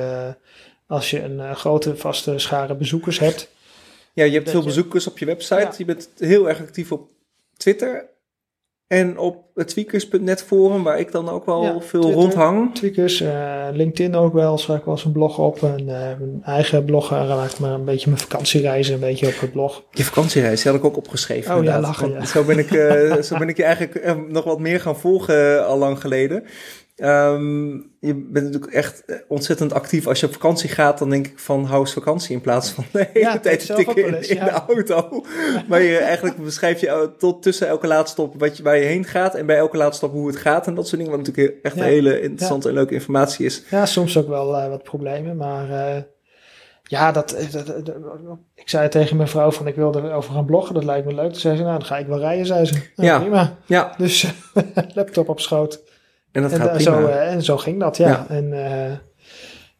[0.91, 3.49] Als je een eh, grote vaste schare bezoekers hebt.
[4.13, 5.59] Ja, je hebt veel je- bezoekers op je website.
[5.61, 5.73] Ja.
[5.77, 7.09] Je bent heel erg actief op
[7.57, 8.09] Twitter.
[8.87, 12.21] En op het tweakers.net forum, waar ik dan ook wel Ja, veel Twitter.
[12.21, 12.75] rondhang.
[12.75, 15.63] Tweakers, eh, LinkedIn ook wel, schrijf ik wel eens een blog op.
[15.63, 15.85] En, eh,
[16.19, 19.83] mijn eigen blog, ik maar een beetje mijn vakantiereizen een beetje op het blog.
[19.91, 21.55] Je vakantiereis, die had ik ook opgeschreven.
[21.57, 22.25] Oh ja, lachen, ja.
[22.25, 22.67] Zo ben, ik,
[23.23, 26.43] zo ben ik je eigenlijk nog wat meer gaan volgen al lang geleden.
[27.01, 30.07] Ehm, je bent natuurlijk echt eh, ontzettend actief.
[30.07, 32.83] Als je op vakantie gaat, dan denk ik van hou eens vakantie in plaats van
[32.91, 34.45] de hele Ja, tijd te tikken in, eens, in ja.
[34.45, 35.23] de auto.
[35.67, 39.05] maar je eigenlijk beschrijf je eh, tot tussen elke laadstop wat je, waar je heen
[39.05, 41.17] gaat en bij elke laadstop hoe het gaat en dat soort dingen.
[41.17, 41.81] Wat natuurlijk echt Ja.
[41.81, 43.63] een hele interessante en leuke informatie is.
[43.69, 45.67] Ja, soms ook wel eh, wat problemen, maar
[46.83, 47.95] ja, dat, dat, dat-
[48.55, 51.31] ik zei tegen mijn vrouw van ik wilde over gaan bloggen, dat lijkt me leuk.
[51.31, 52.73] Toen zei ze, nou dan ga ik wel rijden, zei ze.
[52.73, 53.19] Nou, Ja.
[53.19, 53.57] prima.
[53.65, 54.33] Ja, Dus
[54.93, 55.83] laptop op schoot.
[56.31, 57.01] En dat en, gaat da- prima.
[57.01, 58.07] zo, eh, en zo ging dat, ja.
[58.07, 58.25] Ja.
[58.29, 58.97] En eh,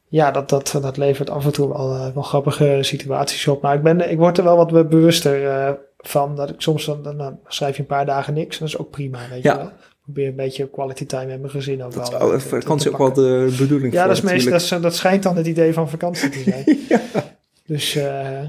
[0.07, 3.61] ja, dat, dat, dat levert af en toe wel, eh, wel grappige situaties op.
[3.61, 6.35] Maar ik, ben, ik word er wel wat bewuster eh, van.
[6.35, 8.59] Dat ik soms dan, schrijf je een paar dagen niks.
[8.59, 9.51] En dat is ook prima, weet Ja.
[9.51, 9.67] je wel.
[9.67, 12.33] Ik probeer een beetje quality time met mijn gezin ook Dat is wel.
[12.33, 14.97] eh, te- vakantie te ook wel de bedoeling Ja, voor dat, is meest, dat, is-
[14.97, 16.79] schijnt dan het idee van vakantie te zijn.
[17.65, 18.39] Dus eh,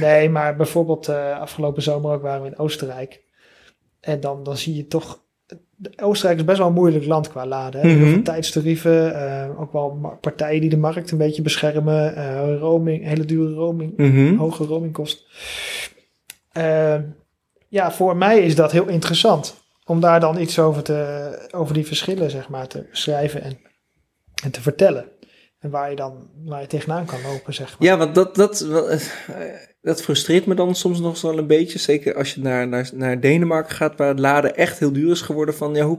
[0.00, 3.20] nee, maar bijvoorbeeld eh, afgelopen zomer ook waren we in Oostenrijk.
[4.00, 5.20] En dan, dan zie je toch...
[6.02, 7.80] Oostenrijk is best wel een moeilijk land qua laden.
[7.80, 8.08] Heel Mhm.
[8.08, 12.16] veel tijdstarieven, eh, ook wel partijen die de markt een beetje beschermen.
[12.16, 14.36] eh, roaming, hele dure roaming, Mhm.
[14.36, 15.24] hoge roamingkosten.
[16.52, 16.96] Eh,
[17.68, 19.58] ja, voor mij is dat heel interessant.
[19.84, 23.58] Om daar dan iets over, te, over die verschillen zeg maar, te beschrijven en,
[24.44, 25.04] en te vertellen.
[25.60, 27.88] En waar je dan waar je tegenaan kan lopen, zeg maar.
[27.88, 28.98] Ja, want dat, dat, eh,
[29.82, 31.78] dat frustreert me dan soms nog wel een beetje.
[31.78, 35.20] Zeker als je naar, naar, naar Denemarken gaat, waar het laden echt heel duur is
[35.20, 35.54] geworden.
[35.54, 35.98] Van, ja, hoe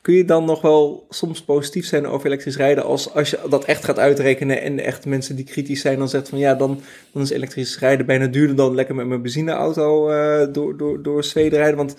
[0.00, 2.84] kun je dan nog wel soms positief zijn over elektrisch rijden...
[2.84, 5.98] als, als je dat echt gaat uitrekenen en de echte mensen die kritisch zijn...
[5.98, 6.80] dan zegt van ja, dan,
[7.12, 11.24] dan is elektrisch rijden bijna duurder dan lekker met mijn benzineauto eh, door, door, door
[11.24, 11.76] Zweden rijden.
[11.76, 11.96] Want,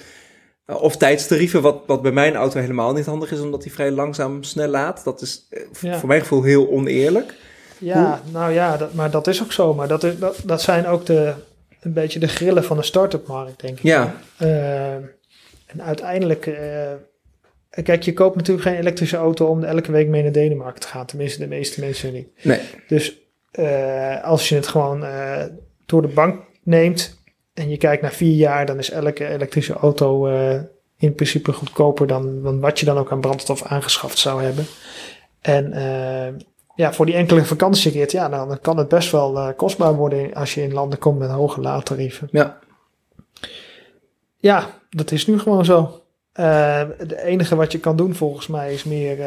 [0.65, 3.39] of tijdstarieven, wat, wat bij mijn auto helemaal niet handig is...
[3.39, 5.03] omdat die vrij langzaam snel laat.
[5.03, 5.97] Dat is eh, Ja.
[5.97, 7.33] voor mijn gevoel heel oneerlijk.
[7.77, 9.73] Ja, nou ja, dat, maar dat is ook zo.
[9.73, 11.33] Maar dat, is, dat, dat zijn ook de,
[11.81, 13.83] een beetje de grillen van de start-up markt, denk ik.
[13.83, 16.91] Ja, Eh, en uiteindelijk, eh,
[17.83, 21.05] kijk, je koopt natuurlijk geen elektrische auto om elke week mee naar Denemarken te gaan.
[21.05, 22.27] Tenminste, de meeste mensen niet.
[22.43, 22.59] nee.
[22.87, 23.17] Dus
[23.51, 25.43] eh, als je het gewoon eh,
[25.85, 27.21] door de bank neemt
[27.53, 30.59] en je kijkt naar vier jaar, dan is elke elektrische auto eh,
[30.97, 34.65] in principe goedkoper dan, dan wat je dan ook aan brandstof aangeschaft zou hebben.
[35.41, 36.33] En eh,
[36.75, 40.33] ja, voor die enkele vakantierit, ja, nou, dan kan het best wel eh, kostbaar worden
[40.33, 42.27] als je in landen komt met hoge laadtarieven.
[42.31, 42.59] Ja.
[44.37, 46.01] Ja, dat is nu gewoon zo.
[46.33, 49.17] Het enige wat je kan doen volgens mij is meer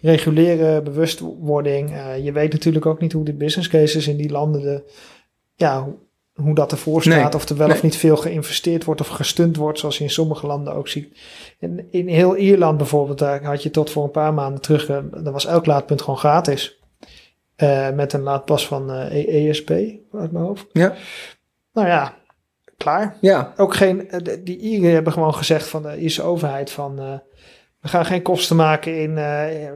[0.00, 1.92] reguleren, bewustwording.
[2.22, 4.82] Je weet natuurlijk ook niet hoe de business cases in die landen, de,
[5.54, 5.86] ja,
[6.36, 7.32] hoe, dat ervoor staat.
[7.32, 7.76] Nee, Of er wel nee.
[7.76, 11.18] of niet veel geïnvesteerd wordt of gestund wordt, zoals je in sommige landen ook ziet.
[11.58, 14.98] In, in heel Ierland bijvoorbeeld, daar had je tot voor een paar maanden terug, eh,
[15.22, 16.80] daar was elk laadpunt gewoon gratis.
[17.56, 20.66] Eh, met een laadpas van eh, ESP uit mijn hoofd.
[20.72, 20.94] Ja.
[21.72, 22.14] Nou ja,
[22.76, 24.08] klaar Ja, ook geen,
[24.44, 27.20] die Ieren hebben gewoon gezegd van de Ierse overheid van
[27.80, 29.18] we gaan geen kosten maken in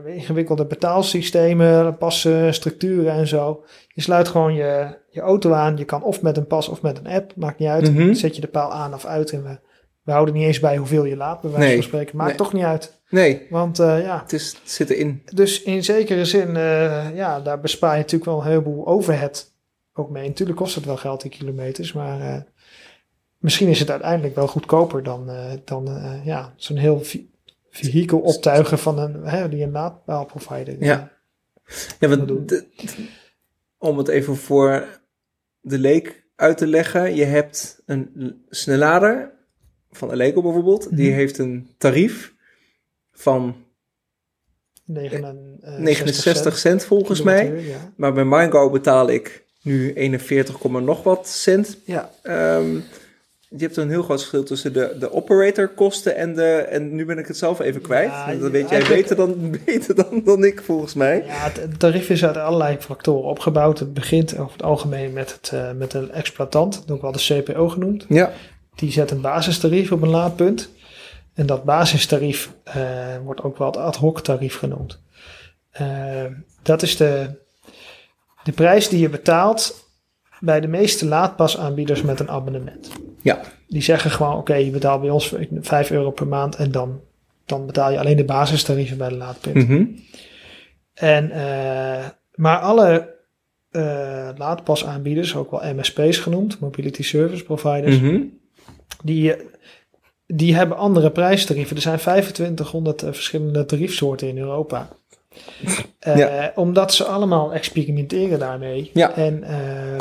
[0.05, 3.63] ingewikkelde betaalsystemen, passen, structuren en zo.
[3.87, 5.77] Je sluit gewoon je, je auto aan.
[5.77, 7.93] Je kan of met een pas of met een app, maakt niet uit.
[7.93, 8.13] Mhm.
[8.13, 9.59] Zet je de paal aan of uit en we,
[10.03, 11.75] we houden niet eens bij hoeveel je laat, bij wijze Nee.
[11.75, 12.17] van spreken.
[12.17, 12.37] Maakt Nee.
[12.37, 13.01] toch niet uit.
[13.09, 15.21] nee, Want eh, ja, het, is, het zit erin.
[15.33, 19.51] dus in zekere zin, eh, ja, daar bespaar je natuurlijk wel een heleboel overhead
[19.93, 20.27] ook mee.
[20.27, 22.41] Natuurlijk kost het wel geld, die kilometers, maar eh,
[23.37, 25.29] misschien is het uiteindelijk wel goedkoper dan,
[25.65, 25.89] dan
[26.23, 27.01] ja, zo'n heel
[27.69, 30.75] vehikel optuigen van een, hè, die een laadpaalprovider.
[30.79, 31.11] Ja.
[31.99, 32.31] Ja, want
[33.77, 35.00] om het even voor
[35.61, 37.15] de leek uit te leggen.
[37.15, 39.31] Je hebt een snellader
[39.91, 40.95] van Allego bijvoorbeeld.
[40.97, 41.17] Die Mhm.
[41.17, 42.33] heeft een tarief
[43.11, 43.55] van
[44.85, 47.61] 69, 69 cent volgens mij.
[47.61, 47.93] Ja.
[47.95, 52.11] Maar bij MindGo betaal ik nu 41, komma nog wat cent ja.
[52.21, 52.79] Ehm,
[53.57, 56.55] je hebt een heel groot verschil tussen de, de operatorkosten en de.
[56.55, 58.09] En nu ben ik het zelf even kwijt.
[58.09, 61.23] Ja, dat weet jij beter dan, beter dan, dan ik, volgens mij.
[61.25, 63.79] Ja, het, het tarief is uit allerlei factoren opgebouwd.
[63.79, 67.69] Het begint over het algemeen met, het, eh, met een exploitant, ook wel de CPO
[67.69, 68.05] genoemd.
[68.09, 68.31] Ja.
[68.75, 70.69] Die zet een basistarief op een laadpunt.
[71.33, 72.83] En dat basistarief eh,
[73.23, 74.99] wordt ook wel het ad hoc tarief genoemd.
[75.71, 76.25] Eh,
[76.61, 77.29] dat is de,
[78.43, 79.89] de prijs die je betaalt
[80.39, 82.91] bij de meeste laadpasaanbieders met een abonnement.
[83.21, 83.39] Ja.
[83.67, 86.99] Die zeggen gewoon, oké, je betaalt bij ons 5 euro per maand en dan,
[87.45, 89.55] dan betaal je alleen de basistarieven bij de laadpunt.
[89.55, 89.85] Mhm.
[90.93, 92.05] En, eh,
[92.35, 93.19] maar alle
[93.71, 98.19] eh, laadpasaanbieders, ook wel MSP's genoemd, Mobility Service Providers, Mhm.
[99.03, 99.35] die,
[100.27, 101.75] die hebben andere prijstarieven.
[101.75, 104.87] Er zijn 2500 eh, verschillende tariefsoorten in Europa.
[105.99, 106.51] Ja.
[106.55, 108.89] Omdat ze allemaal experimenteren daarmee.
[108.93, 109.15] Ja.
[109.15, 109.97] En eh,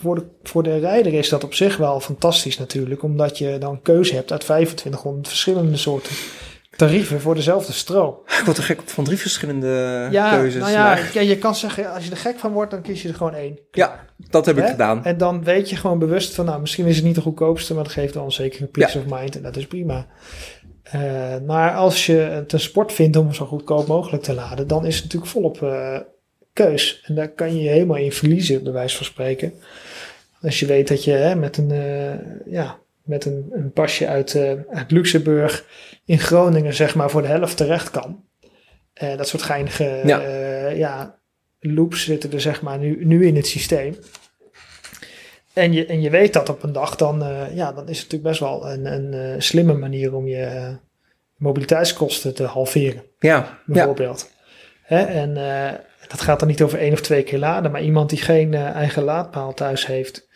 [0.00, 3.02] voor, de, voor de rijder is dat op zich wel fantastisch natuurlijk.
[3.02, 6.12] Omdat je dan keuze hebt uit 2500 verschillende soorten
[6.76, 8.14] tarieven voor dezelfde stroom.
[8.38, 10.60] Ik word er gek op van drie verschillende Ja, keuzes.
[10.60, 13.14] nou ja, je kan zeggen, als je er gek van wordt, dan kies je er
[13.14, 13.58] gewoon één.
[13.70, 15.04] ja, dat heb ik gedaan.
[15.04, 17.84] En dan weet je gewoon bewust van, nou, misschien is het niet de goedkoopste, maar
[17.84, 20.06] dat geeft wel een zekere peace of mind en dat is prima.
[20.82, 21.00] Eh,
[21.46, 24.94] maar als je het een sport vindt om zo goedkoop mogelijk te laden, dan is
[24.94, 25.98] het natuurlijk volop eh,
[26.52, 27.02] keus.
[27.06, 29.52] En daar kan je je helemaal in verliezen, bij wijze van spreken.
[30.42, 34.34] Als je weet dat je hè, met een, eh, ja, met een, een pasje uit,
[34.34, 35.66] eh, uit Luxemburg
[36.04, 38.24] in Groningen, zeg maar, voor de helft terecht kan.
[38.92, 40.20] Eh, dat soort geinige Ja.
[40.68, 41.18] ja.
[41.60, 43.96] loops zitten er, zeg maar, nu, nu in het systeem.
[45.52, 47.18] En je, en je weet dat op een dag, dan,
[47.54, 50.76] ja, dan is het natuurlijk best wel een, een slimme manier om je
[51.36, 53.58] mobiliteitskosten te halveren Ja, ja.
[53.66, 54.30] bijvoorbeeld.
[54.82, 55.02] Hè?
[55.04, 55.34] En
[56.08, 59.02] dat gaat dan niet over één of twee keer laden, maar iemand die geen eigen
[59.02, 60.28] laadpaal thuis heeft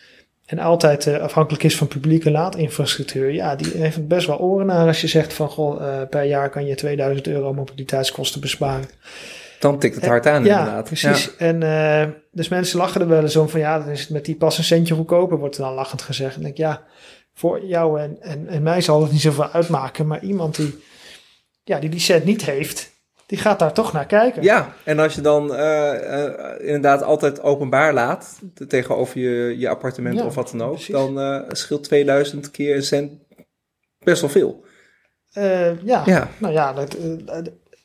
[0.45, 4.65] en altijd eh, afhankelijk is van publieke laadinfrastructuur, ja, die heeft het best wel oren
[4.65, 8.89] naar als je zegt van, goh, eh, per jaar kan je 2000 euro mobiliteitskosten besparen.
[9.59, 10.85] dan tikt het hard aan ja, inderdaad.
[10.85, 11.35] precies.
[11.35, 14.25] En eh, dus mensen lachen er wel eens om van, ja, dan is het met
[14.25, 16.33] die pas een centje goedkoper, wordt er dan lachend gezegd.
[16.33, 16.83] En ik denk, ja,
[17.33, 20.83] voor jou en, en, en mij zal het niet zoveel uitmaken, maar iemand die,
[21.63, 22.94] ja, die die cent niet heeft,
[23.25, 24.43] die gaat daar toch naar kijken.
[24.43, 29.69] Ja, en als je dan eh, eh, inderdaad altijd openbaar laat te- tegenover je, je
[29.69, 30.93] appartement Ja, of wat dan ook, precies.
[30.93, 33.11] dan eh, scheelt 2000 keer een cent
[33.99, 34.63] best wel veel.
[35.83, 36.03] Ja.
[36.05, 36.97] Ja, nou ja, dat,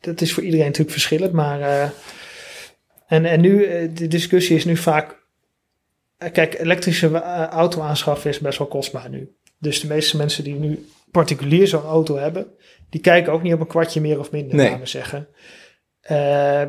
[0.00, 1.32] dat is voor iedereen natuurlijk verschillend.
[1.32, 1.92] Maar,
[3.06, 5.16] en, en nu, de discussie is nu vaak...
[6.32, 9.34] kijk, elektrische auto aanschaffen is best wel kostbaar nu.
[9.58, 12.46] Dus de meeste mensen die nu particulier zo'n auto hebben...
[12.90, 14.64] die kijken ook niet op een kwartje meer of minder, Nee.
[14.66, 15.28] laten we zeggen.
[16.00, 16.62] Eh,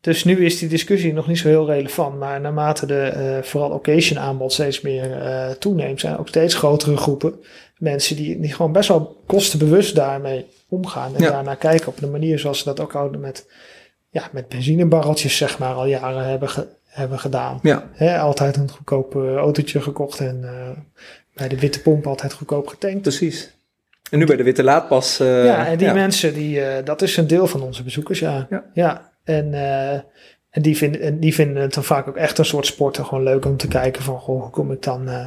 [0.00, 2.18] dus nu is die discussie nog niet zo heel relevant.
[2.18, 6.00] Maar naarmate de eh, vooral occasion aanbod steeds meer eh, toeneemt...
[6.00, 7.34] zijn ook steeds grotere groepen
[7.78, 11.14] mensen die, die gewoon best wel kostenbewust daarmee omgaan.
[11.16, 11.30] En Ja.
[11.30, 13.50] daarnaar kijken op de manier zoals ze dat ook houden met,
[14.10, 17.58] ja, met benzinebarreltjes, zeg maar, al jaren hebben, ge- hebben gedaan.
[17.62, 20.44] ja, Hè, altijd een goedkoop eh, autootje gekocht en
[21.34, 23.02] bij de witte pomp altijd goedkoop getankt.
[23.02, 23.50] precies.
[24.12, 25.20] En nu bij de witte laadpas.
[25.20, 25.92] eh, ja, en die ja.
[25.92, 28.48] mensen, die, eh, dat is een deel van onze bezoekers, ja.
[28.74, 29.12] Ja.
[29.24, 29.92] En, eh,
[30.50, 32.98] en, die vinden, en die vinden het dan vaak ook echt een soort sport.
[32.98, 35.26] en Gewoon leuk om te kijken van, goh, hoe kom ik dan eh,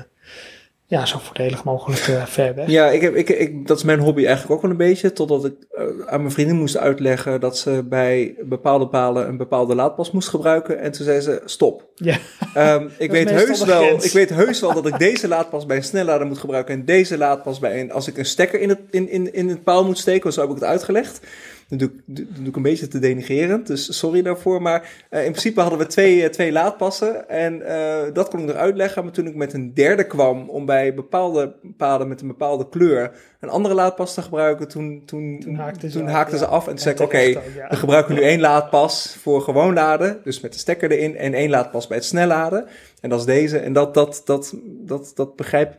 [0.87, 2.67] ja, zo voordelig mogelijk eh, ver weg.
[2.67, 5.13] Ja, ik heb, ik, ik, dat is mijn hobby eigenlijk ook wel een beetje.
[5.13, 9.75] Totdat ik eh, aan mijn vrienden moest uitleggen dat ze bij bepaalde palen een bepaalde
[9.75, 10.79] laadpas moest gebruiken.
[10.79, 11.89] En toen zei ze: stop.
[11.95, 12.17] Ja.
[12.53, 14.05] Ehm, ik, weet heus wel, grens.
[14.05, 16.73] ik weet heus wel dat ik deze laadpas bij een snellader moet gebruiken.
[16.75, 17.91] En deze laadpas bij een.
[17.91, 20.49] Als ik een stekker in het, in, in, in het paal moet steken, zo heb
[20.49, 21.19] ik het uitgelegd.
[21.67, 24.61] Dan doe, ik, doe, doe ik een beetje te denigrerend, dus sorry daarvoor.
[24.61, 28.45] Maar eh, in principe hadden we twee, eh, twee laadpassen en eh, dat kon ik
[28.45, 29.03] nog uitleggen.
[29.03, 33.11] Maar toen ik met een derde kwam om bij bepaalde paden met een bepaalde kleur
[33.45, 36.45] een andere laadpas te gebruiken, toen, toen, Toen haakten ze toen af, ze ja.
[36.45, 36.67] af.
[36.67, 37.41] En toen zei ik, oké, ja.
[37.69, 41.49] we gebruiken nu één laadpas voor gewoon laden, dus met de stekker erin, en één
[41.49, 42.65] laadpas bij het snel laden.
[43.01, 43.57] En dat is deze.
[43.57, 45.77] En dat, dat, dat, dat, dat begrijpt,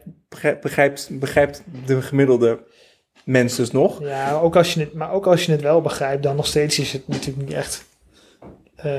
[0.61, 2.59] begrijpt, begrijpt de gemiddelde
[3.27, 4.01] mens dus nog.
[4.01, 6.79] Ja, ook als je het, maar ook als je het wel begrijpt, dan nog steeds
[6.79, 7.85] is het natuurlijk niet echt
[8.77, 8.91] eh,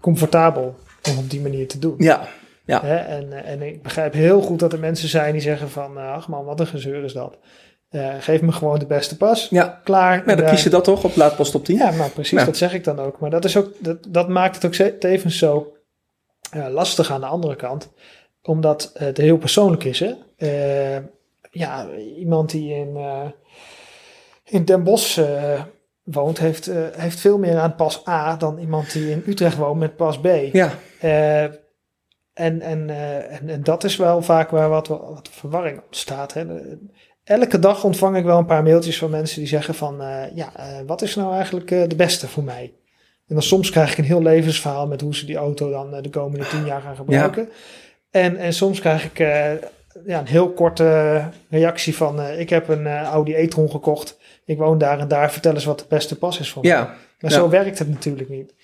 [0.00, 0.74] comfortabel
[1.10, 1.94] om op die manier te doen.
[1.98, 2.28] Ja,
[2.64, 2.82] ja.
[2.82, 2.96] Hè?
[2.96, 6.12] En, eh, en ik begrijp heel goed dat er mensen zijn die zeggen van, eh,
[6.12, 7.38] ach man, wat een gezeur is dat.
[8.18, 9.48] Geef me gewoon de beste pas.
[9.48, 10.22] Ja, Klaar.
[10.26, 11.76] maar dan kies je dat toch op laadpas top 10?
[11.76, 12.44] Ja, nou precies, Ja.
[12.44, 13.20] dat zeg ik dan ook.
[13.20, 15.76] Maar dat, is ook, dat, dat maakt het ook tevens zo
[16.68, 17.92] lastig aan de andere kant.
[18.42, 20.00] Omdat het heel persoonlijk is.
[20.00, 20.12] Hè?
[21.50, 22.96] Ja, iemand die in,
[24.48, 25.62] in Den Bosch eh,
[26.02, 29.78] woont, heeft, eh, heeft veel meer aan pas A dan iemand die in Utrecht woont
[29.78, 30.26] met pas B.
[30.52, 31.42] Ja, Eh,
[32.32, 32.90] en, en,
[33.30, 36.32] en, en dat is wel vaak waar wat, wat verwarring ontstaat.
[36.32, 36.46] Hè.
[37.24, 40.02] Elke dag ontvang ik wel een paar mailtjes van mensen die zeggen van,
[40.34, 40.52] ja,
[40.86, 42.74] wat is nou eigenlijk de beste voor mij?
[43.26, 46.10] En dan soms krijg ik een heel levensverhaal met hoe ze die auto dan de
[46.10, 47.48] komende tien jaar gaan gebruiken.
[48.10, 49.18] En, en soms krijg ik
[50.06, 54.17] ja, een heel korte reactie van, ik heb een Audi e-tron gekocht.
[54.48, 56.82] Ik woon daar en daar, vertel eens wat de beste pas is voor ja.
[56.82, 56.94] mij.
[57.20, 58.54] Maar zo werkt het natuurlijk niet.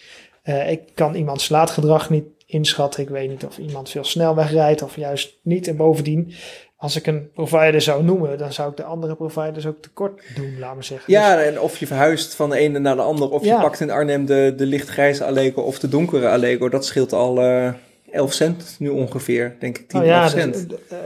[0.69, 3.03] ik kan iemands laadgedrag niet inschatten.
[3.03, 5.69] Ik weet niet of iemand veel snelweg rijdt of juist niet.
[5.69, 6.33] En bovendien,
[6.77, 10.59] als ik een provider zou noemen, dan zou ik de andere providers ook tekort doen,
[10.59, 11.13] laat maar zeggen.
[11.13, 13.81] Ja, dus- en of je verhuist van de ene naar de andere, of je pakt
[13.81, 17.75] in Arnhem de, de lichtgrijze Allego of de donkere Allego, dat scheelt al uh, eh,
[18.11, 20.69] 11 cent nu ongeveer, denk ik 10 oh ja, dus, cent.
[20.69, 20.99] Dus, uh,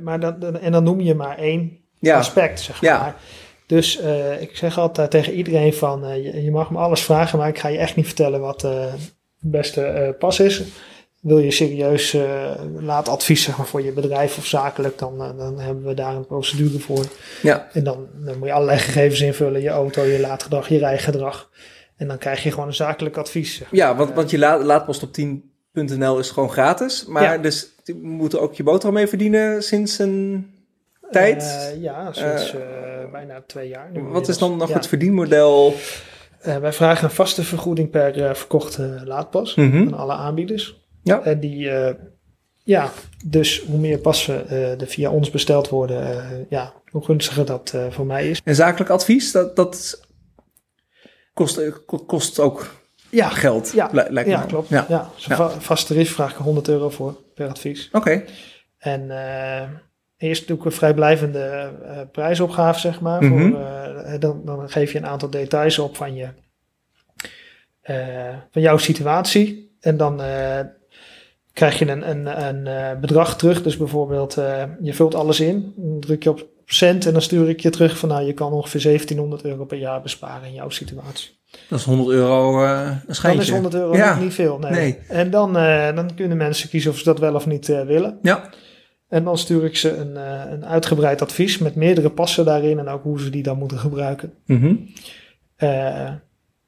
[0.00, 2.90] maar dan, en dan noem je maar één aspect, zeg maar.
[2.90, 3.16] Ja.
[3.74, 7.48] Dus uh, ik zeg altijd tegen iedereen van, je, je, mag me alles vragen, maar
[7.48, 8.66] ik ga je echt niet vertellen wat
[9.40, 10.62] beste uh, pas is.
[11.20, 12.16] Wil je serieus
[12.78, 16.26] laat advies zeg maar, voor je bedrijf of zakelijk, dan, dan hebben we daar een
[16.26, 17.04] procedure voor.
[17.42, 17.68] Ja.
[17.72, 21.50] En dan, dan moet je allerlei gegevens invullen, je auto, je laadgedrag, je rijgedrag.
[21.96, 23.56] En dan krijg je gewoon een zakelijk advies.
[23.56, 23.80] Zeg maar.
[23.80, 27.04] Ja, want, want je laat, laadpost op 10.nl is gewoon gratis.
[27.06, 27.38] Maar ja.
[27.38, 30.53] dus je moet ook je boterham mee verdienen sinds een
[31.10, 31.42] tijd?
[31.42, 32.54] Uh, ja, sinds
[33.12, 33.90] bijna twee jaar.
[33.92, 35.74] Nu wat is dan nog het verdienmodel?
[36.42, 39.86] Wij vragen een vaste vergoeding per verkochte laadpas mm -hmm.
[39.86, 40.82] aan alle aanbieders.
[41.02, 41.22] Ja.
[41.22, 41.70] En die,
[42.64, 42.90] ja,
[43.24, 48.30] dus hoe meer passen er via ons besteld worden, ja, hoe gunstiger dat voor mij
[48.30, 48.40] is.
[48.44, 50.00] En zakelijk advies, dat, dat
[51.34, 51.60] kost,
[52.06, 52.70] kost ook
[53.10, 53.28] ja.
[53.28, 53.88] geld, ja.
[53.92, 54.68] lijkt ja, klopt.
[54.68, 55.10] Ja, ja.
[55.16, 55.50] ja.
[55.50, 57.88] vast tarief vraag ik 100 euro voor per advies.
[57.92, 58.24] Oké.
[58.78, 59.10] En
[60.24, 63.22] eerst doe ik een vrijblijvende uh, prijsopgave, zeg maar.
[63.22, 63.50] Mm -hmm.
[63.50, 66.28] voor, uh, dan, dan, geef je een aantal details op van, je,
[67.84, 69.76] uh, van jouw situatie.
[69.80, 70.20] En dan
[71.52, 73.62] krijg je een, een, een bedrag terug.
[73.62, 74.34] Dus bijvoorbeeld,
[74.80, 75.72] je vult alles in.
[75.76, 78.08] Dan druk je op cent en dan stuur ik je terug van...
[78.08, 81.30] nou, je kan ongeveer 1700 euro per jaar besparen in jouw situatie.
[81.68, 83.38] Dat is 100 euro een schijntje.
[83.38, 84.18] Dan is 100 euro ja.
[84.18, 84.70] niet veel, nee.
[84.70, 84.98] nee.
[85.08, 85.52] En dan,
[85.94, 88.18] dan kunnen mensen kiezen of ze dat wel of niet willen.
[88.22, 88.50] Ja.
[89.14, 92.88] En dan stuur ik ze een, uh, een uitgebreid advies met meerdere passen daarin en
[92.88, 94.32] ook hoe ze die dan moeten gebruiken.
[94.46, 94.88] Mm -hmm.
[95.58, 96.10] uh,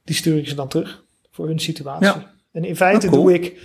[0.04, 2.06] die stuur ik ze dan terug voor hun situatie.
[2.06, 2.32] Ja.
[2.52, 3.22] En in feite cool.
[3.22, 3.60] doe, ik,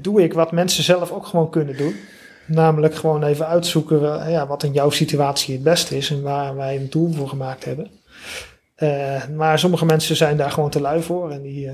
[0.00, 1.94] doe ik wat mensen zelf ook gewoon kunnen doen.
[2.46, 6.76] Namelijk gewoon even uitzoeken ja, wat in jouw situatie het beste is en waar wij
[6.76, 7.90] een doel voor gemaakt hebben.
[9.36, 11.70] maar sommige mensen zijn daar gewoon te lui voor en die,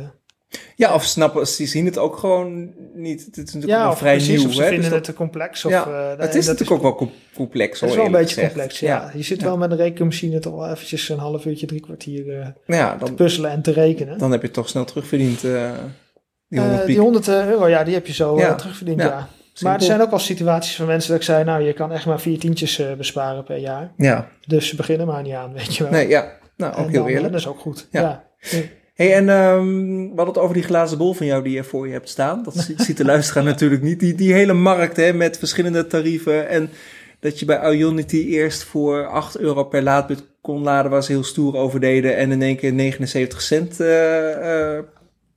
[0.76, 3.24] ja, of snappen, ze zien het ook gewoon niet.
[3.24, 4.46] Het is natuurlijk ja, vrij precies, nieuw.
[4.46, 4.68] Of ze hè?
[4.68, 5.64] vinden dus het te complex.
[5.64, 7.80] Of, ja, uh, het is natuurlijk ook wel complex.
[7.80, 8.88] Het is wel een beetje complex, ja.
[8.88, 9.10] ja.
[9.14, 12.46] Je zit wel met een rekenmachine toch wel eventjes een half uurtje, drie kwartier uh,
[12.66, 14.18] ja, dan, te puzzelen en te rekenen.
[14.18, 15.70] Dan heb je toch snel terugverdiend, uh,
[16.48, 19.28] die 100 Die 100 euro, ja, die heb je zo terugverdiend, ja.
[19.60, 22.06] Maar er zijn ook wel situaties van mensen dat ik zei, nou, je kan echt
[22.06, 23.92] maar vier tientjes besparen per jaar.
[23.96, 24.28] Ja.
[24.46, 25.92] Dus ze beginnen maar niet aan, weet je wel.
[25.92, 26.36] Nee, ja.
[26.56, 27.32] Nou, ook en heel eerlijk.
[27.32, 28.26] Dat is ook goed, ja
[28.98, 31.86] hey, en um, we hadden het over die glazen bol van jou die je voor
[31.86, 32.42] je hebt staan.
[32.42, 34.00] Dat ziet de luisteraar natuurlijk niet.
[34.00, 36.48] Die, die hele markt hè, met verschillende tarieven.
[36.48, 36.70] En
[37.20, 41.24] dat je bij Ionity eerst voor 8 euro per laadpunt kon laden, waar ze heel
[41.24, 42.16] stoer over deden.
[42.16, 43.80] En in één keer 79 cent.
[43.80, 44.78] Uh, uh,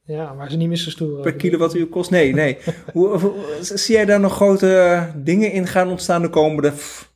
[0.03, 1.21] ja, maar ze niet meer zo stoer.
[1.21, 2.09] Per kilowattuur kost.
[2.09, 2.57] Nee, nee.
[2.93, 6.71] hoe, hoe, zie jij daar nog grote dingen in gaan ontstaan de komende.
[6.71, 7.11] Pff,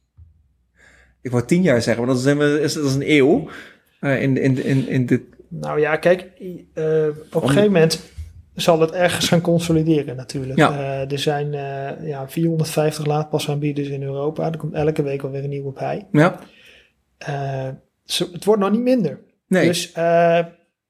[1.21, 3.49] ik wou tien jaar zeggen, maar dat is, dat is een eeuw.
[4.01, 7.99] Uh, in, in, in, in de nou ja, kijk, uh, op een gegeven moment
[8.55, 10.59] zal het ergens gaan consolideren natuurlijk.
[10.59, 10.71] Ja.
[10.71, 14.51] Uh, er zijn uh, ja, 450 laadpasaanbieders in Europa.
[14.51, 16.07] Er komt elke week alweer een nieuwe bij.
[16.11, 16.39] Ja.
[18.31, 19.19] het wordt nog niet minder.
[19.47, 19.67] Nee.
[19.67, 19.91] Dus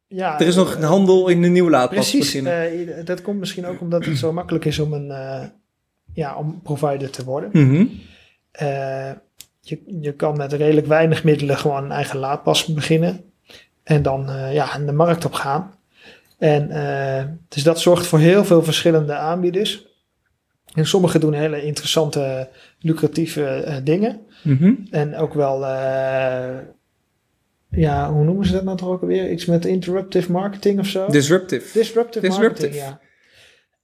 [0.08, 2.44] ja, er is nog een handel in de nieuwe laadpas Precies,
[3.06, 5.14] dat komt misschien ook omdat het zo makkelijk is om een
[6.14, 7.50] ja, om provider te worden.
[7.54, 7.90] Mm -hmm.
[9.62, 13.34] je, je kan met redelijk weinig middelen gewoon een eigen laadpas beginnen.
[13.86, 15.74] En dan uh, ja, de markt op gaan.
[16.38, 19.88] En uh, dus dat zorgt voor heel veel verschillende aanbieders.
[20.74, 24.20] En sommigen doen hele interessante, lucratieve uh, dingen.
[24.44, 24.88] Mm -hmm.
[24.92, 25.66] En ook wel,
[27.70, 29.32] ja, hoe noemen ze dat nou toch ook alweer?
[29.32, 31.08] Iets met interruptive marketing of zo?
[31.08, 31.80] Disruptive.
[31.80, 32.68] Disruptive, Disruptive.
[32.68, 33.00] marketing,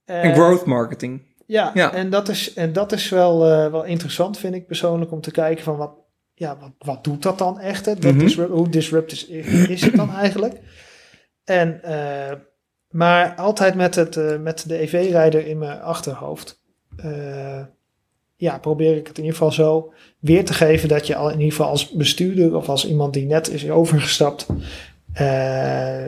[0.04, 0.20] ja.
[0.22, 1.22] En growth marketing.
[1.46, 3.38] Ja, ja, En, dat is, en dat is wel,
[3.70, 6.01] wel interessant, vind ik persoonlijk, om te kijken van wat,
[6.34, 7.86] ja, wat, wat doet dat dan echt?
[7.86, 7.94] Hè?
[7.94, 9.26] Dat mm hoe disrupt is,
[9.68, 10.60] is het dan eigenlijk?
[11.44, 12.32] En, uh,
[12.88, 16.60] maar altijd met, het, uh, met de EV-rijder in mijn achterhoofd.
[17.04, 17.60] Uh,
[18.36, 21.38] ja, probeer ik het in ieder geval zo weer te geven dat je al in
[21.38, 24.46] ieder geval als bestuurder of als iemand die net is overgestapt,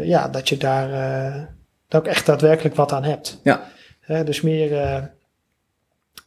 [0.03, 1.49] ja, dat je daar,
[1.89, 3.41] ook echt daadwerkelijk wat aan hebt.
[3.43, 3.71] Ja.
[4.25, 4.71] dus meer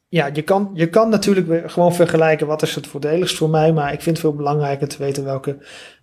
[0.08, 3.74] ja, je kan, je kan natuurlijk gewoon vergelijken wat is het voordeligst voor mij.
[3.74, 5.58] Maar ik vind het veel belangrijker te weten welke,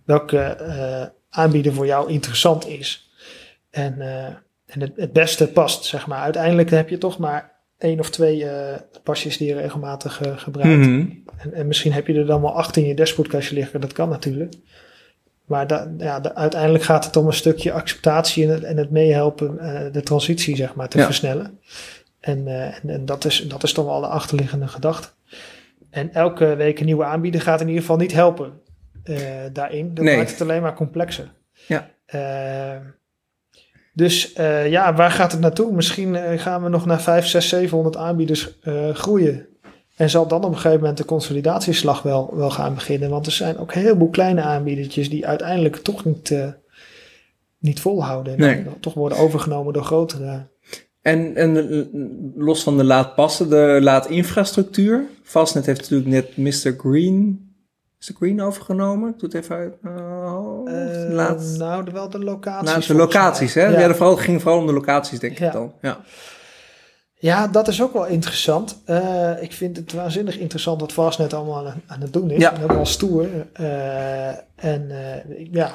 [0.05, 3.09] welke eh, aanbieder voor jou interessant is.
[3.69, 4.25] En, eh,
[4.65, 6.19] en het, het beste past, zeg maar.
[6.21, 10.87] Uiteindelijk heb je toch maar één of twee eh, pasjes die je regelmatig gebruikt.
[10.87, 11.05] Mhm.
[11.37, 13.81] En, en misschien heb je er dan wel acht in je dashboardkastje liggen.
[13.81, 14.53] Dat kan natuurlijk.
[15.45, 18.91] Maar da, ja, da- uiteindelijk gaat het om een stukje acceptatie en het, en het
[18.91, 21.05] meehelpen eh, de transitie zeg maar te Ja.
[21.05, 21.59] versnellen.
[22.25, 25.07] En, eh, en, en dat, is, dat is toch wel de achterliggende gedachte.
[25.89, 28.61] En elke week een nieuwe aanbieder gaat in ieder geval niet helpen
[29.03, 29.17] eh,
[29.53, 29.93] daarin.
[29.93, 30.17] Dat Nee.
[30.17, 31.31] maakt het alleen maar complexer.
[31.67, 31.89] Ja.
[32.05, 32.77] Eh,
[33.93, 34.33] dus
[34.67, 35.73] ja, waar gaat het naartoe?
[35.73, 38.57] Misschien gaan we nog naar 5, 6, 700 aanbieders
[38.93, 39.47] groeien.
[39.95, 43.09] En zal dan op een gegeven moment de consolidatieslag wel, wel gaan beginnen.
[43.09, 46.35] Want er zijn ook een heleboel kleine aanbiedertjes die uiteindelijk toch niet,
[47.57, 48.33] niet volhouden.
[48.33, 48.65] En Nee.
[48.79, 50.47] toch worden overgenomen door grotere.
[51.05, 51.85] En, en eh,
[52.35, 55.05] los van de laadpassen, de laadinfrastructuur.
[55.23, 56.73] Fastnet heeft natuurlijk net Mr.
[56.77, 57.49] Green.
[57.99, 59.09] Is de Green overgenomen?
[59.09, 59.73] Ik doe het even uit.
[59.83, 62.69] Oh, eh, laat, nou, de- wel de locaties.
[62.69, 63.65] nou, de locaties, hè?
[63.65, 65.45] Ja, vooral, ging vooral om de locaties, denk Ja.
[65.47, 65.73] ik dan.
[65.81, 65.99] Ja.
[67.13, 68.81] Ja, dat is ook wel interessant.
[68.85, 72.39] Eh, ik vind het waanzinnig interessant wat Fastnet allemaal aan, aan het doen is.
[72.41, 72.53] Ja.
[72.53, 73.27] En Helemaal stoer.
[73.53, 75.71] Eh, en eh, ja,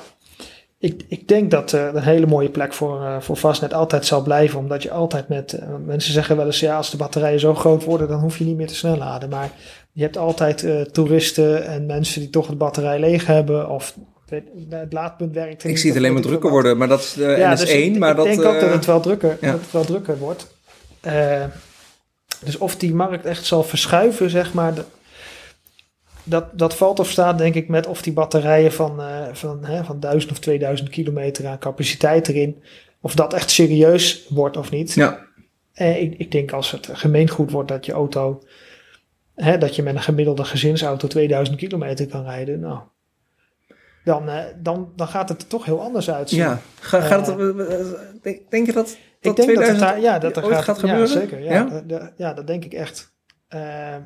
[0.82, 4.22] ik, ik denk dat eh, een hele mooie plek voor, eh, voor Fastnet altijd zal
[4.22, 4.58] blijven.
[4.58, 5.52] Omdat je altijd met...
[5.52, 8.44] eh, mensen zeggen wel eens, ja, als de batterijen zo groot worden, dan hoef je
[8.44, 9.28] niet meer te snel laden.
[9.28, 9.50] Maar
[9.92, 13.68] je hebt altijd toeristen en mensen die toch de batterij leeg hebben.
[13.70, 13.96] Of
[14.28, 15.62] weet- het laadpunt werkt.
[15.62, 16.52] er Ik zie het alleen maar drukker wat.
[16.60, 17.60] worden, maar dat is de Ja, NS1.
[17.60, 19.50] dus ik, maar ik dat, denk ook dat het wel drukker, ja.
[19.50, 20.46] dat het wel drukker wordt.
[22.44, 24.72] Dus of die markt echt zal verschuiven, zeg maar,
[26.30, 29.84] dat, dat valt of staat denk ik met of die batterijen van, eh, van, hè,
[29.84, 32.62] van 1000 of 2000 kilometer aan capaciteit erin,
[33.00, 34.92] of dat echt serieus wordt of niet.
[34.92, 35.28] Ja,
[35.72, 38.42] Eh, ik, ik denk als het gemeengoed wordt dat je auto,
[39.34, 42.78] hè, dat je met een gemiddelde gezinsauto 2000 kilometer kan rijden, nou,
[44.04, 46.38] dan, eh, dan, dan gaat het er toch heel anders uitzien.
[46.38, 46.60] ja.
[46.80, 47.78] Ga, gaat het, eh,
[48.22, 50.64] denk, denk je dat, dat Ik denk dat 2000 het daar, ja, dat er gaat,
[50.64, 51.00] gaat gebeuren?
[51.00, 51.42] Ja, zeker.
[51.42, 51.82] Ja,
[52.16, 52.32] Ja?
[52.32, 53.12] dat denk ik echt.
[53.48, 53.96] Eh,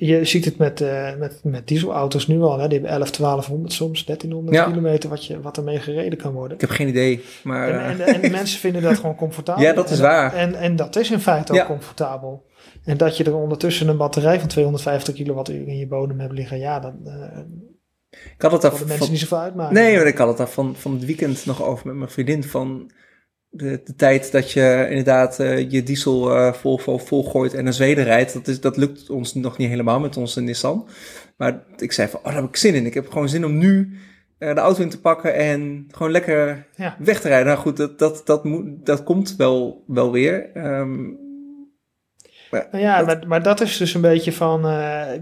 [0.00, 2.58] je ziet het met, eh, met, met dieselauto's nu al.
[2.58, 2.68] Hè?
[2.68, 4.64] Die hebben 11, 1200 soms, 1300 Ja.
[4.64, 6.54] kilometer wat, je, wat ermee gereden kan worden.
[6.54, 7.68] Ik heb geen idee, maar...
[7.68, 9.62] En, eh, en, en de mensen vinden dat gewoon comfortabel.
[9.62, 10.34] Ja, dat is En- waar.
[10.34, 12.46] En, en dat is in feite ook comfortabel.
[12.84, 16.58] En dat je er ondertussen een batterij van 250 kilowattuur in je bodem hebt liggen.
[16.58, 17.38] Ja, dan eh
[18.10, 19.74] ik had het daar van- mensen niet zoveel uitmaken.
[19.74, 22.44] Nee, maar ik had het daar van, van het weekend nog over met mijn vriendin.
[22.44, 22.90] Van
[23.50, 27.64] de, de tijd dat je inderdaad eh, je diesel eh vol, vol, vol gooit en
[27.64, 28.32] naar Zweden rijdt.
[28.32, 30.88] Dat, is, dat lukt ons nog niet helemaal met onze Nissan.
[31.36, 32.86] Maar ik zei van, oh, daar heb ik zin in.
[32.86, 33.96] Ik heb gewoon zin om nu
[34.38, 36.96] eh, de auto in te pakken en gewoon lekker Ja.
[36.98, 37.46] weg te rijden.
[37.46, 40.50] Nou goed, dat, dat, dat, moet, dat komt wel, wel weer.
[40.54, 40.96] Ehm,
[42.50, 44.60] Nou ja, Dat- maar, maar dat is dus een beetje van.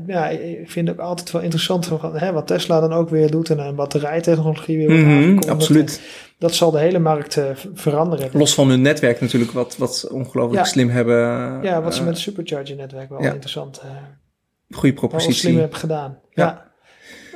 [0.06, 3.30] ja, ik vind het ook altijd wel interessant van, hè, wat Tesla dan ook weer
[3.30, 6.00] doet en een batterijtechnologie weer wordt mhm, absoluut.
[6.38, 8.30] Dat zal de hele markt eh, veranderen.
[8.32, 10.70] Los van hun netwerk natuurlijk, wat, wat ongelooflijk Ja.
[10.70, 11.16] slim hebben.
[11.62, 13.32] ja, wat ze eh, met het supercharger-netwerk wel ja.
[13.32, 13.90] interessant, eh
[14.70, 15.34] Goede propositie.
[15.34, 16.18] slim hebben gedaan.
[16.30, 16.70] Ja.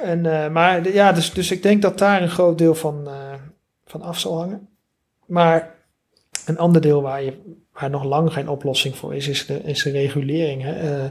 [0.02, 3.08] En, maar ja, dus, dus ik denk dat daar een groot deel van,
[3.84, 4.68] van af zal hangen.
[5.26, 5.74] Maar
[6.46, 9.82] een ander deel waar, je, waar nog lang geen oplossing voor is, is de, is
[9.82, 10.62] de regulering.
[10.62, 11.02] Hè?
[11.04, 11.10] Eh,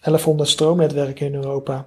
[0.00, 1.86] 1100 stroomnetwerken in Europa.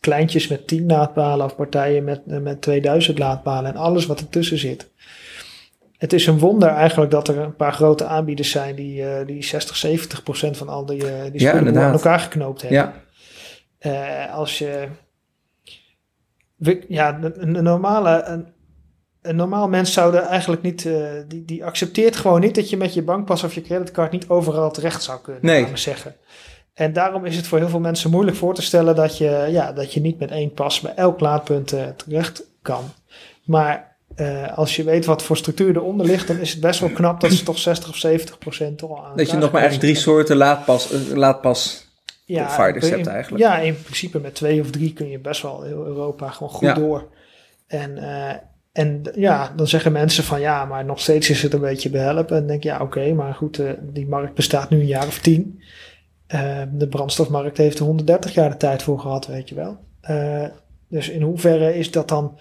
[0.00, 4.58] Kleintjes met 10 laadpalen of partijen met, eh, met 2000 laadpalen en alles wat ertussen
[4.58, 4.90] zit.
[5.98, 9.44] Het is een wonder eigenlijk dat er een paar grote aanbieders zijn die, eh, die
[9.44, 12.92] 60, 70 procent van al die, eh die spullen aan elkaar geknoopt hebben.
[13.78, 14.88] Ja, als je.
[16.88, 18.22] Ja, een, een normale.
[18.22, 18.46] Een,
[19.22, 20.88] een normaal mens zou er eigenlijk niet.
[21.28, 24.70] die, die accepteert gewoon niet dat je met je bankpas of je creditcard niet overal
[24.70, 25.46] terecht zou kunnen.
[25.46, 25.66] Nee.
[25.74, 26.14] zeggen.
[26.78, 29.72] En daarom is het voor heel veel mensen moeilijk voor te stellen dat je, ja,
[29.72, 32.84] dat je niet met één pas bij elk laadpunt eh, terecht kan.
[33.44, 36.88] Maar eh, als je weet wat voor structuur eronder ligt, dan is het best wel
[36.90, 39.90] knap dat ze toch 60 of 70 procent toch aan dat je nog maar eigenlijk
[39.92, 41.86] drie soorten laadpas, eh, laadpas
[42.26, 43.42] in- hebt eigenlijk.
[43.44, 46.68] Ja, in principe met twee of drie kun je best wel heel Europa gewoon goed
[46.68, 46.74] Ja.
[46.74, 47.08] door.
[47.66, 47.98] En,
[48.72, 52.34] en ja, dan zeggen mensen van ja, maar nog steeds is het een beetje behelpen.
[52.36, 55.18] En dan denk je, ja, oké, maar goed, die markt bestaat nu een jaar of
[55.18, 55.62] tien.
[56.28, 59.78] Eh, de brandstofmarkt heeft er 130 jaar de tijd voor gehad, weet je wel.
[60.00, 60.44] Eh,
[60.88, 62.38] dus in hoeverre is dat dan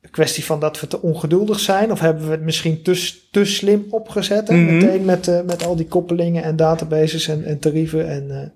[0.00, 1.90] een kwestie van dat we te ongeduldig zijn?
[1.90, 4.48] Of hebben we het misschien te, te slim opgezet?
[4.48, 4.64] Mhm.
[4.64, 8.08] Meteen met, eh, met al die koppelingen en databases en, en tarieven.
[8.08, 8.48] En, eh,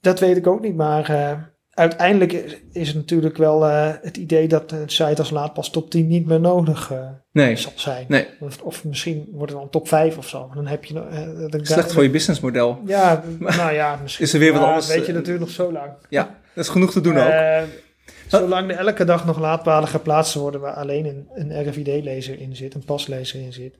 [0.00, 0.76] dat weet ik ook niet.
[0.76, 1.10] Maar
[1.78, 2.32] uiteindelijk
[2.72, 6.26] is, het natuurlijk wel eh, het idee dat een site als Laadpas top 10 niet
[6.26, 8.04] meer nodig eh, Nee, zal zijn.
[8.08, 8.26] nee.
[8.40, 10.50] Of, of misschien wordt het dan top 5 of zo.
[10.54, 12.78] Dan heb je eh, dat- Slecht voor je businessmodel.
[12.86, 14.24] Ja, nou ja, misschien.
[14.24, 15.90] Is er weer wat anders, Weet je eh, natuurlijk nog zo lang.
[16.08, 17.28] Ja, dat is genoeg te doen ook.
[17.28, 17.62] Eh,
[18.26, 22.74] zolang er elke dag nog laadpalen geplaatst worden waar alleen een, een RFID-lezer in zit,
[22.74, 23.74] een paslezer in zit.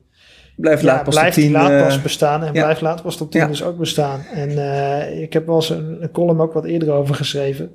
[0.59, 1.61] Blijf Ja, laadpas blijft top die 10.
[1.61, 2.61] laadpas eh, bestaan en ja.
[2.61, 3.47] blijft laadpas top 10 Ja.
[3.47, 4.21] dus ook bestaan.
[4.33, 7.71] En eh, ik heb wel eens een, een column ook wat eerder over geschreven.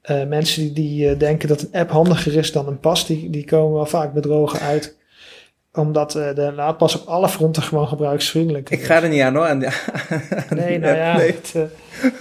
[0.00, 3.44] Eh, mensen die, die denken dat een app handiger is dan een pas, die, die
[3.44, 4.96] komen wel vaak bedrogen uit.
[5.72, 8.78] Omdat eh, de laadpas op alle fronten gewoon gebruiksvriendelijk is.
[8.78, 9.46] ik ga er niet aan hoor.
[9.46, 9.68] Aan de,
[10.54, 11.26] Nee, nou ja, Nee.
[11.32, 11.62] het, eh,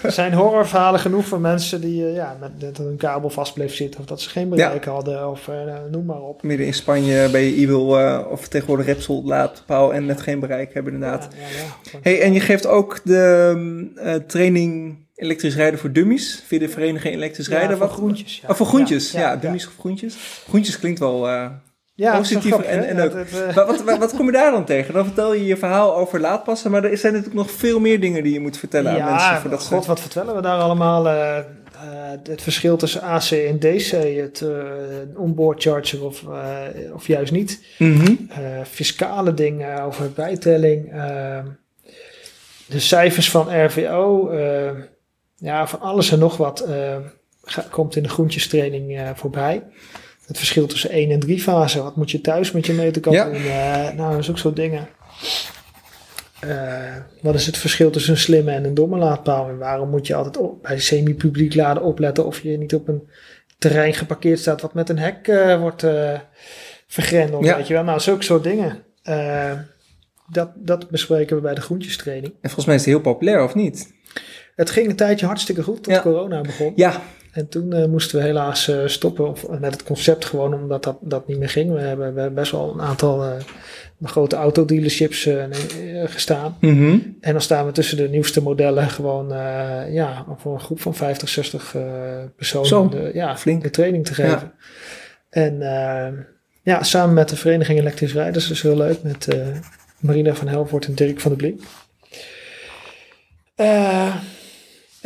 [0.04, 3.76] er zijn horrorverhalen genoeg van mensen die eh, ja, met, dat een kabel vast bleef
[3.76, 5.56] zitten of dat ze geen bereik hadden of eh,
[5.92, 6.44] noem maar op.
[6.44, 10.74] Midden in Spanje bij je e-wil eh, of tegenwoordig Repsol laadpaal en net geen bereik
[10.74, 11.28] hebben inderdaad.
[11.92, 13.92] Ja, Hey, en je geeft ook de mm,
[14.28, 17.78] training elektrisch rijden voor dummies via de vereniging elektrisch Ja, rijden.
[17.78, 18.40] voor Wat- groentjes.
[18.42, 18.50] Ja.
[18.50, 20.16] Oh, voor groentjes, ja, ja, dummies of groentjes.
[20.48, 21.28] Groentjes klinkt wel...
[22.00, 23.14] Ja, dat grappig, en- en Ja, dat,
[23.48, 24.94] eh, wat, wat, wat, kom je daar dan tegen?
[24.94, 28.24] Dan vertel je je verhaal over laadpassen, maar er zijn natuurlijk nog veel meer dingen
[28.24, 29.30] die je moet vertellen aan mensen.
[29.34, 31.08] Ja, Voordat god, wat vertellen we daar allemaal?
[31.08, 31.44] eh, eh,
[32.24, 34.44] het verschil tussen AC en DC, het
[35.16, 36.24] onboard charger of,
[36.94, 37.64] of juist niet.
[38.30, 38.38] Eh,
[38.70, 40.92] fiscale dingen over bijtelling.
[40.94, 41.40] eh,
[42.66, 44.30] de cijfers van RVO.
[44.30, 44.70] eh,
[45.36, 46.96] ja, van alles en nog wat eh,
[47.44, 49.64] ga- komt in de groentjestraining eh, voorbij.
[50.30, 51.84] Het verschil tussen 1 en 3 fase.
[51.84, 53.26] Wat moet je thuis met je meterkap Ja.
[53.26, 53.34] doen?
[53.36, 54.88] Eh, nou, dat is ook soort dingen.
[56.40, 59.50] Eh, wat is het verschil tussen een slimme en een domme laadpaal?
[59.50, 63.10] En waarom moet je altijd op, bij semi-publiek laden opletten of je niet op een
[63.58, 65.86] terrein geparkeerd staat wat met een hek eh, wordt
[66.88, 67.46] vergrendeld?
[67.46, 67.56] Ja.
[67.56, 67.84] Weet je wel?
[67.84, 68.84] Nou, zulke soort dingen.
[70.32, 72.34] Dat, dat bespreken we bij de groentjestraining.
[72.34, 73.94] En volgens mij is het heel populair, of niet?
[74.56, 76.02] Het ging een tijdje hartstikke goed tot Ja.
[76.02, 76.74] corona begon.
[76.76, 77.02] Ja,
[77.32, 80.98] En toen eh, moesten we helaas eh, stoppen of, met het concept gewoon omdat dat,
[81.02, 81.72] dat niet meer ging.
[81.72, 83.32] We hebben, we hebben best wel een aantal eh,
[84.04, 86.58] grote autodealerships eh, eh, gestaan.
[86.60, 86.98] Mhm.
[87.22, 90.96] En dan staan we tussen de nieuwste modellen gewoon eh, ja, voor een groep van
[90.96, 91.82] 50, 60 eh,
[92.36, 93.64] personen Zo, de, ja, flink.
[93.64, 94.52] de training te geven.
[95.30, 96.14] En eh,
[96.64, 99.48] ja, samen met de Vereniging Elektrisch Rijders, dus heel leuk, met eh,
[100.00, 101.62] Marina van Helvoort en Dirk van der Blink.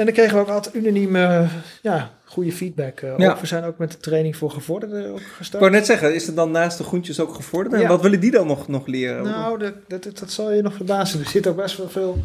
[0.03, 2.99] En dan kregen we ook altijd unaniem eh, ja, goede feedback.
[2.99, 3.39] eh, Ja.
[3.39, 5.59] We zijn ook met de training voor gevorderden ook ik gestart.
[5.61, 7.81] wou net zeggen, is het dan naast de groentjes ook gevorderd?
[7.81, 9.23] En wat willen die dan nog, nog leren?
[9.23, 11.19] Nou, dat, dat, dat, dat zal je nog verbazen.
[11.19, 12.17] Er zitten ook best wel veel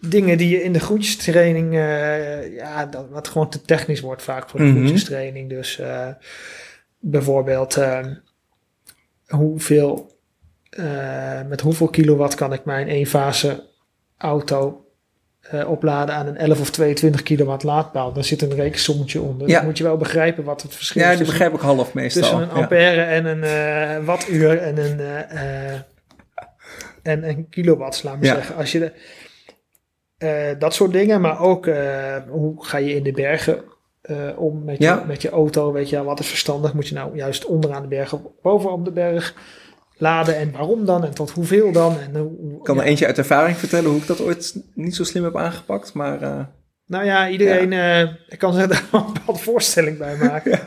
[0.00, 4.48] dingen die je in de groentjestraining, eh ja, dat, wat gewoon te technisch wordt vaak
[4.50, 4.74] voor de Mhm.
[4.74, 5.48] groentjestraining.
[5.48, 5.80] Dus
[6.98, 8.06] bijvoorbeeld, eh,
[9.28, 10.18] hoeveel,
[11.48, 13.66] met hoeveel kilowatt kan ik mijn eenfase
[14.16, 14.84] auto
[15.40, 18.12] eh, opladen aan een 11 of 22 kilowatt laadpaal?
[18.12, 19.48] Daar zit een rekensommetje onder.
[19.48, 19.56] Ja.
[19.56, 21.94] Dan moet je wel begrijpen wat het verschil ja, is die tussen- begrijp ik half
[21.94, 22.22] meestal.
[22.22, 22.54] tussen een Ja.
[22.62, 25.72] ampère en een eh wattuur en een, eh,
[27.02, 28.34] en een kilowatt, laat maar Ja.
[28.34, 28.56] zeggen.
[28.56, 28.92] Als je
[30.18, 31.66] de, dat soort dingen, maar ook
[32.28, 33.62] hoe ga je in de bergen
[34.36, 35.04] om met je, Ja.
[35.06, 36.74] met je auto, weet je, wat is verstandig?
[36.74, 39.34] Moet je nou juist onderaan de berg of bovenop de berg
[40.00, 41.96] laden en waarom dan en tot hoeveel dan?
[42.00, 42.80] En hoe, Ik kan ja.
[42.82, 46.22] er eentje uit ervaring vertellen hoe ik dat ooit niet zo slim heb aangepakt, maar...
[46.22, 46.40] eh,
[46.86, 50.60] Nou ja, iedereen, eh, ik kan zich daar een bepaalde voorstelling bij maken.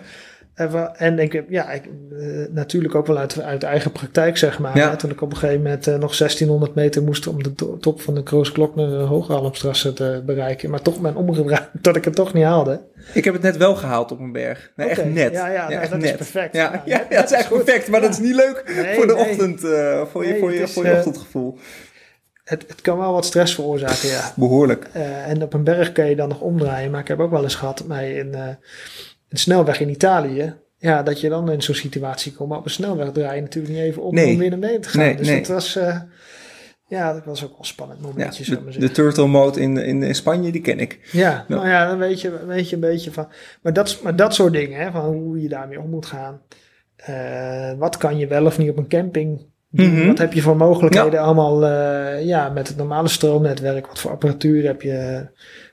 [0.55, 1.83] En, ik heb, ja, ik,
[2.19, 4.77] eh, natuurlijk ook wel uit, uit eigen praktijk, zeg maar.
[4.77, 4.95] Ja.
[4.95, 8.01] Toen ik op een gegeven moment eh, nog 1600 meter moest om de to- top
[8.01, 10.69] van de Kroosklokner de Hoogalmstrasse te bereiken.
[10.69, 12.81] Maar toch ben omgedraaid dat ik het toch niet haalde.
[13.13, 14.71] Ik heb het net wel gehaald op een berg.
[14.75, 15.31] Echt net.
[15.33, 16.55] ja, ja, nou, echt dat is perfect.
[16.55, 17.63] Ja, ja, net- het is net echt goed.
[17.63, 19.29] perfect, maar dat is niet leuk Nee, voor de nee.
[19.29, 21.57] ochtend, eh, voor, je, voor, je, is, voor je eh, ochtendgevoel.
[22.43, 24.31] Het, het kan wel wat stress veroorzaken, ja.
[24.35, 24.87] Behoorlijk.
[24.93, 26.91] Eh, en op een berg kun je dan nog omdraaien.
[26.91, 28.47] Maar ik heb ook wel eens gehad een, eh,
[29.33, 30.55] een snelweg in Italië.
[30.77, 32.49] Ja, dat je dan in zo'n situatie komt.
[32.49, 34.31] Maar op een snelweg draai je natuurlijk niet even op Nee.
[34.33, 35.01] om weer naar beneden te gaan.
[35.01, 35.37] Nee, dus nee.
[35.37, 35.99] dat was, eh,
[36.87, 39.77] ja, dat was ook wel een spannend Ja, momentje, ik de, de turtle mode in,
[39.77, 40.99] in, in Spanje, die ken ik.
[41.11, 43.27] Ja, nou ja, dan weet je, weet je een beetje van.
[43.61, 46.41] Maar dat, maar dat soort dingen, hè, van hoe je daarmee om moet gaan.
[46.95, 49.93] Eh, wat kan je wel of niet op een camping doen?
[49.93, 50.07] Mhm.
[50.07, 53.87] Wat heb je voor mogelijkheden allemaal eh, ja, met het normale stroomnetwerk?
[53.87, 55.27] Wat voor apparatuur heb je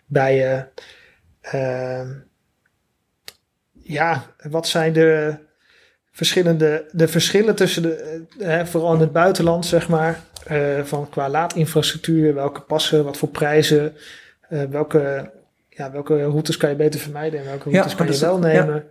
[0.06, 0.64] bij je?
[1.40, 2.08] Eh,
[3.90, 5.34] ja, wat zijn de
[6.10, 11.08] verschillende de verschillen tussen de, eh, hè, vooral in het buitenland, zeg maar, eh, van
[11.08, 13.96] qua laadinfrastructuur, welke passen, wat voor prijzen,
[14.48, 15.30] eh, welke,
[15.68, 18.64] ja, welke routes kan je beter vermijden en welke Ja, routes kan je wel ja.
[18.64, 18.84] nemen.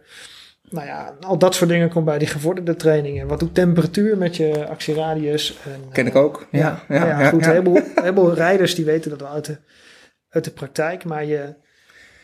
[0.70, 3.28] Nou ja, al dat soort dingen komt bij die gevorderde trainingen.
[3.28, 5.58] Wat doet temperatuur met je actieradius?
[5.64, 6.48] En, Ken eh, ik ook.
[6.52, 7.42] Ja, ja, ja, ja, goed.
[7.42, 7.48] ja.
[7.48, 9.58] Een heleboel, een heleboel rijders die weten dat wel uit de,
[10.30, 11.06] uit de praktijk.
[11.06, 11.54] Maar je,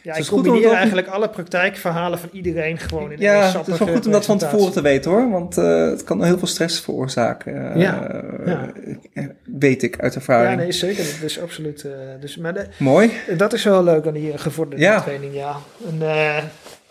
[0.06, 3.88] Ja, het ik combineer eigenlijk alle praktijkverhalen van iedereen gewoon in Ja, het is wel
[3.88, 6.80] goed om dat van tevoren te weten hoor, want eh, het kan heel veel stress
[6.82, 7.74] veroorzaken.
[7.74, 8.72] eh, Ja, ja.
[9.14, 10.49] eh, Weet ik uit ervaring.
[10.49, 11.03] Ja, nee, zeker.
[11.03, 11.86] Dat is absoluut.
[12.20, 13.12] dus, maar de- Mooi.
[13.38, 15.01] dat is wel leuk aan die gevorderde Ja.
[15.01, 15.56] training, ja.
[15.88, 16.01] En,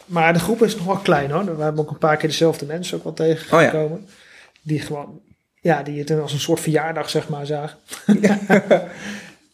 [0.06, 1.56] maar de groep is nog wel klein hoor.
[1.56, 4.06] We hebben ook een paar keer dezelfde mensen ook wel tegengekomen.
[4.62, 5.20] Die gewoon,
[5.60, 7.78] ja, die het als een soort verjaardag zeg maar zagen.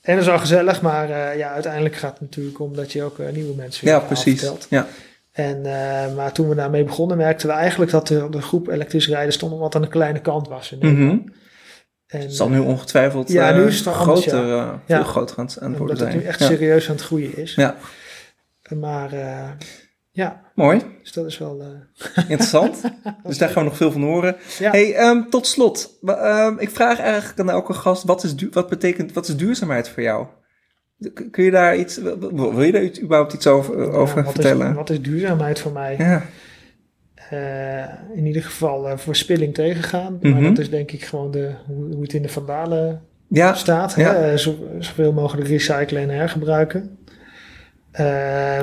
[0.00, 3.02] en dat is wel gezellig, maar eh, ja, uiteindelijk gaat het natuurlijk om dat je
[3.02, 4.38] ook eh, nieuwe mensen Ja, weer precies.
[4.40, 4.66] vertelt.
[4.70, 4.86] Ja.
[5.32, 9.08] En, eh, maar toen we daarmee begonnen, merkten we eigenlijk dat de, de groep elektrisch
[9.08, 10.72] rijden stond wat aan de kleine kant was.
[10.72, 10.78] In.
[10.94, 11.18] Mhm.
[12.06, 14.80] En, Het zal nu ongetwijfeld Ja, nu is het anders, groter, ja.
[14.86, 15.02] veel Ja.
[15.02, 16.16] groter aan het, het worden het zijn.
[16.16, 16.46] nu echt Ja.
[16.46, 17.54] serieus aan het groeien is.
[17.54, 17.76] Ja.
[18.68, 19.10] Maar
[20.10, 21.60] ja, Mooi, dus dat is wel...
[21.60, 22.80] eh, interessant.
[23.24, 24.36] dus daar gaan we nog veel van horen.
[24.58, 24.70] Ja.
[24.70, 29.12] Hey, ehm, tot slot, ehm, ik vraag eigenlijk aan elke gast, wat, is wat betekent,
[29.12, 30.26] wat is duurzaamheid voor jou?
[31.30, 31.96] Kun je daar iets,
[32.30, 34.68] wil je daar überhaupt iets over, ja, over wat vertellen?
[34.70, 35.94] Is, wat is duurzaamheid voor mij?
[35.98, 36.22] ja.
[37.30, 40.18] Eh, in ieder geval eh, verspilling tegengaan.
[40.22, 40.42] Maar Mhm.
[40.44, 43.94] dat is denk ik gewoon de, hoe, hoe het in de vandalen Ja, staat.
[43.96, 44.14] ja.
[44.14, 44.36] Hè?
[44.38, 46.98] Zo, zoveel mogelijk recyclen en hergebruiken.
[47.90, 48.60] Eh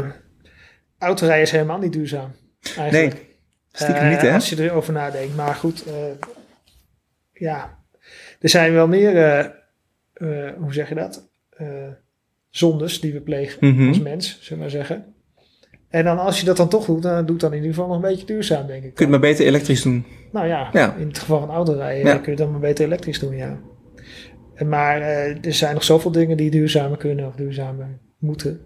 [1.00, 2.32] autorijden is helemaal niet duurzaam.
[2.78, 3.14] Eigenlijk.
[3.14, 3.24] nee,
[3.72, 4.34] stiekem niet Eh, hè?
[4.34, 5.36] Als je erover nadenkt.
[5.36, 5.94] Maar goed, eh,
[7.34, 7.78] ja.
[8.40, 9.18] Er zijn wel meer,
[10.14, 11.30] eh, hoe zeg je dat?
[11.50, 11.68] Eh,
[12.50, 13.88] zondes die we plegen Mhm.
[13.88, 15.14] als mens, zullen we maar zeggen.
[15.90, 17.96] En dan als je dat dan toch doet, dan doet dan in ieder geval nog
[17.96, 18.94] een beetje duurzaam, denk ik.
[18.96, 20.06] Kun je het maar beter elektrisch doen.
[20.32, 20.96] Nou ja, Ja.
[20.96, 22.14] in het geval van autorijden Ja.
[22.14, 23.60] kun je het dan maar beter elektrisch doen, ja.
[24.54, 28.62] En Maar eh, er zijn nog zoveel dingen die duurzamer kunnen of duurzamer moeten.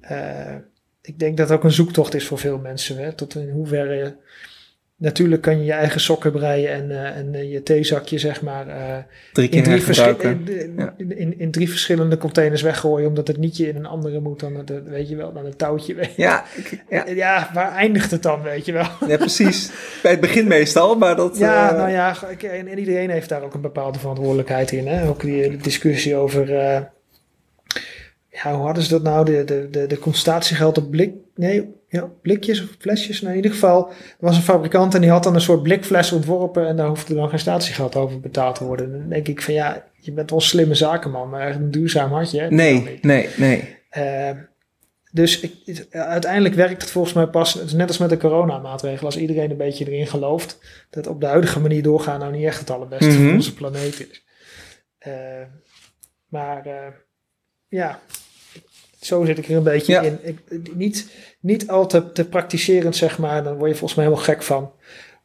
[0.00, 0.54] Eh,
[1.02, 2.96] ik denk dat het ook een zoektocht is voor veel mensen.
[2.96, 3.12] Hè?
[3.12, 4.16] Tot in hoeverre...
[4.96, 8.68] Natuurlijk kan je je eigen sokken breien en, eh, en eh, je theezakje, zeg maar...
[8.68, 8.96] eh,
[9.32, 10.94] Drie keer in, drie in, Ja.
[10.96, 13.08] in, in, in drie verschillende containers weggooien...
[13.08, 15.96] omdat het nietje in een andere moet dan het, weet je wel, dan het touwtje.
[16.16, 18.86] Ja, ik- ja, ja, waar eindigt het dan, weet je wel?
[19.08, 19.70] ja, precies.
[20.02, 21.38] Bij het begin meestal, maar dat...
[21.38, 24.86] Ja, nou ja, ik- en, en iedereen heeft daar ook een bepaalde verantwoordelijkheid in.
[24.86, 25.08] Hè?
[25.08, 26.50] Ook die discussie over,
[28.30, 29.24] ja, hoe hadden ze dat nou?
[29.24, 33.20] De, de, de, de constatiegeld op blik, nee, ja, blikjes of flesjes.
[33.20, 36.12] Nou, in ieder geval, er was een fabrikant en die had dan een soort blikfles
[36.12, 38.92] ontworpen en daar hoefde dan geen statiegeld over betaald te worden.
[38.98, 42.12] Dan denk ik van ja, je bent wel een slimme zakenman, maar echt een duurzaam
[42.12, 42.40] had je.
[42.40, 42.50] hè?
[42.50, 43.76] Nee, nee, nee.
[43.90, 44.30] Eh,
[45.12, 48.16] dus ik, het- uiteindelijk werkt het volgens mij pas, het is net als met de
[48.16, 50.58] coronamaatregelen, als iedereen een beetje erin gelooft,
[50.90, 53.22] dat op de huidige manier doorgaan nou niet echt het allerbeste Mhm.
[53.24, 54.24] voor onze planeet is.
[54.98, 55.12] Eh,
[56.28, 56.74] maar eh,
[57.70, 58.00] ja,
[59.00, 60.00] zo zit ik er een beetje Ja.
[60.00, 60.18] in.
[60.22, 60.38] Ik,
[60.74, 61.10] niet,
[61.40, 64.72] niet al te, te praktiserend, zeg maar, dan word je volgens mij helemaal gek van.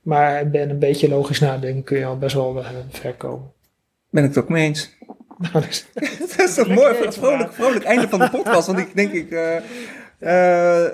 [0.02, 3.52] Maar ik ben een beetje logisch nadenken, kun je al best wel eh, ver komen.
[4.10, 4.90] Ben ik het ook mee eens.
[5.38, 5.54] Nou,
[6.38, 7.54] Dat is toch mooi, eten, vrolijk, maar.
[7.54, 8.68] vrolijk einde van de podcast.
[8.68, 9.32] Want ik denk ik...
[9.32, 9.56] eh,
[10.86, 10.92] eh,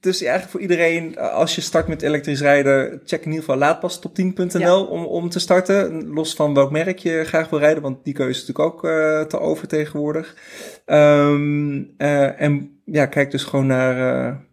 [0.00, 3.58] dus eigenlijk voor iedereen, eh, als je start met elektrisch rijden, check in ieder geval
[3.58, 4.80] laadpastop10.nl Ja.
[4.80, 6.08] om, om te starten.
[6.08, 9.20] Los van welk merk je graag wil rijden, want die keuze is natuurlijk ook eh,
[9.20, 10.36] te over tegenwoordig.
[10.84, 14.48] Ehm, eh, en ja, kijk dus gewoon naar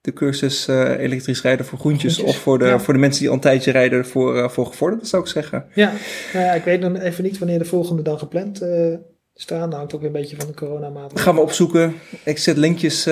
[0.00, 2.14] de cursus elektrisch rijden voor groentjes.
[2.14, 2.78] Groentjes, Of voor de, ja.
[2.78, 5.66] voor de mensen die al een tijdje rijden voor, voor gevorderden, zou ik zeggen.
[5.74, 5.92] Ja,
[6.32, 8.62] nou ja, ik weet dan even niet wanneer de volgende dan gepland
[9.34, 9.70] staan.
[9.70, 11.22] Dat hangt ook weer een beetje van de coronamaatregelen.
[11.22, 11.94] Gaan we opzoeken.
[12.24, 13.06] Ik zet linkjes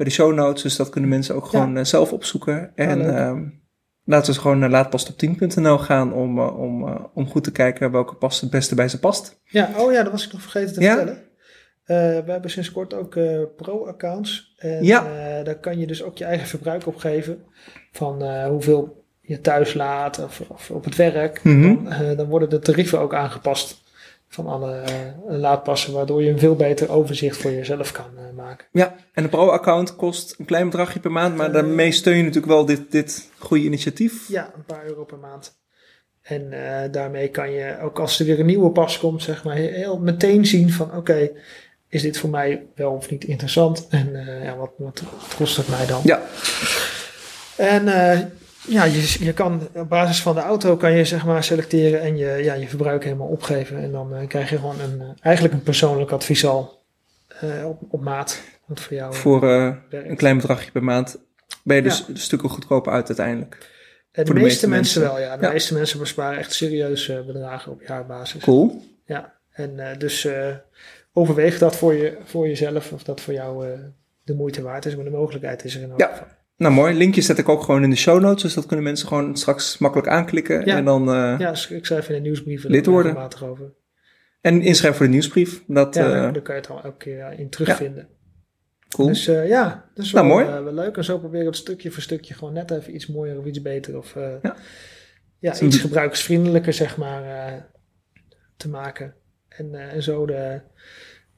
[0.00, 2.72] bij de show notes, dus dat kunnen mensen ook gewoon eh, zelf opzoeken.
[2.74, 3.42] En ehm,
[4.04, 8.14] laten we gewoon naar laatpastop10.nl gaan om, eh, om, eh, om goed te kijken welke
[8.14, 9.40] pas het beste bij ze past.
[9.44, 10.94] Ja, oh ja, dat was ik nog vergeten te Ja?
[10.96, 11.28] vertellen.
[12.24, 14.54] We hebben sinds kort ook eh, pro-accounts.
[14.56, 15.02] En Ja.
[15.42, 17.38] daar kan je dus ook je eigen verbruik opgeven.
[17.92, 21.44] Van eh, hoeveel je thuis laat of, of op het werk.
[21.44, 21.84] Mhm.
[21.84, 23.82] dan, dan worden de tarieven ook aangepast
[24.32, 24.92] van alle eh,
[25.28, 25.92] laadpassen.
[25.92, 28.66] Waardoor je een veel beter overzicht voor jezelf kan eh, maken.
[28.72, 31.52] Ja, en de pro-account kost een klein bedragje per maand, maar Eh.
[31.52, 34.28] daarmee steun je natuurlijk wel dit, dit goede initiatief.
[34.28, 35.58] Ja, een paar euro per maand.
[36.22, 36.50] En
[36.90, 40.46] daarmee kan je, ook als er weer een nieuwe pas komt, zeg maar, heel meteen
[40.46, 41.30] zien van oké,
[41.88, 43.86] is dit voor mij wel of niet interessant?
[43.90, 44.10] En
[44.42, 45.02] ja, wat, wat
[45.36, 46.00] kost het mij dan?
[46.04, 46.22] Ja.
[47.56, 47.84] En
[48.70, 52.16] ja, je, je kan op basis van de auto kan je zeg maar selecteren en
[52.16, 53.82] je, ja, je verbruik helemaal opgeven.
[53.82, 56.82] En dan eh, krijg je gewoon een, eh, eigenlijk een persoonlijk advies al
[57.40, 58.40] eh, op, op maat.
[58.66, 59.42] Wat voor jou Voor
[59.90, 61.18] een klein bedragje per maand
[61.62, 62.14] ben je dus Ja.
[62.16, 63.56] stukken goedkoper uit uiteindelijk.
[64.12, 65.00] De, meeste, meeste mensen, mensen.
[65.20, 65.36] wel, ja.
[65.36, 65.52] De Ja.
[65.52, 68.42] meeste mensen besparen echt serieus eh, bedragen op jaarbasis.
[68.42, 68.82] Cool.
[69.04, 70.28] Ja, en dus
[71.12, 73.66] overweeg dat voor, je, voor jezelf of dat voor jou
[74.24, 74.96] de moeite waard is.
[74.96, 76.06] Maar de mogelijkheid is er in elk Ja.
[76.06, 76.26] geval.
[76.60, 79.08] Nou mooi, linkjes zet ik ook gewoon in de show notes, dus dat kunnen mensen
[79.08, 80.64] gewoon straks makkelijk aanklikken.
[80.66, 80.76] Ja.
[80.76, 83.16] En dan eh, Ja, dus ik schrijf in de nieuwsbrieven Lid worden.
[83.44, 83.72] over.
[84.40, 85.62] en inschrijven voor de nieuwsbrief.
[85.66, 88.08] Dat, Ja, eh, daar kan je het al elke keer eh, in terugvinden.
[88.88, 89.08] Cool.
[89.08, 90.62] Dus eh, ja, dat is Nou, wel, mooi.
[90.62, 90.96] wel leuk.
[90.96, 93.62] En zo proberen we het stukje voor stukje gewoon net even iets mooier of iets
[93.62, 93.96] beter.
[93.98, 94.56] Of Ja.
[95.38, 95.60] ja.
[95.60, 97.22] Iets gebruikersvriendelijker, zeg maar,
[98.56, 99.14] te maken.
[99.48, 100.60] En, en zo de,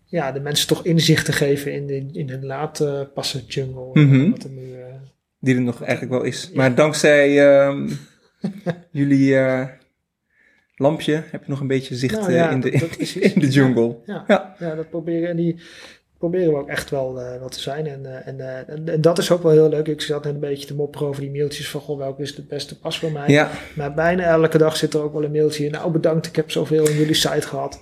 [0.05, 3.91] ja, de mensen toch inzicht te geven in, de, in hun laadpassen jungle.
[3.93, 4.31] eh, Mhm.
[4.31, 4.75] Wat er nu,
[5.45, 6.51] Die er nog eigenlijk wel is.
[6.55, 7.89] Maar dankzij ehm,
[8.91, 9.65] jullie eh,
[10.77, 13.23] lampje heb je nog een beetje zicht Nou eh, ja, in, de, dat- dat precies.
[13.35, 13.97] in de jungle.
[14.07, 14.55] Ja, Ja.
[14.59, 14.75] ja.
[14.75, 15.61] dat proberen en die
[16.19, 17.87] proberen we ook echt wel, wel te zijn.
[17.87, 19.87] En, en, en, en dat is ook wel heel leuk.
[19.89, 22.43] Ik zat net een beetje te mopperen over die mailtjes van, goh, welke is de
[22.43, 23.29] beste pas voor mij?
[23.29, 25.71] Ja, Maar bijna elke dag zit er ook wel een mailtje in.
[25.71, 27.81] Nou, bedankt, ik heb zoveel in jullie site gehad.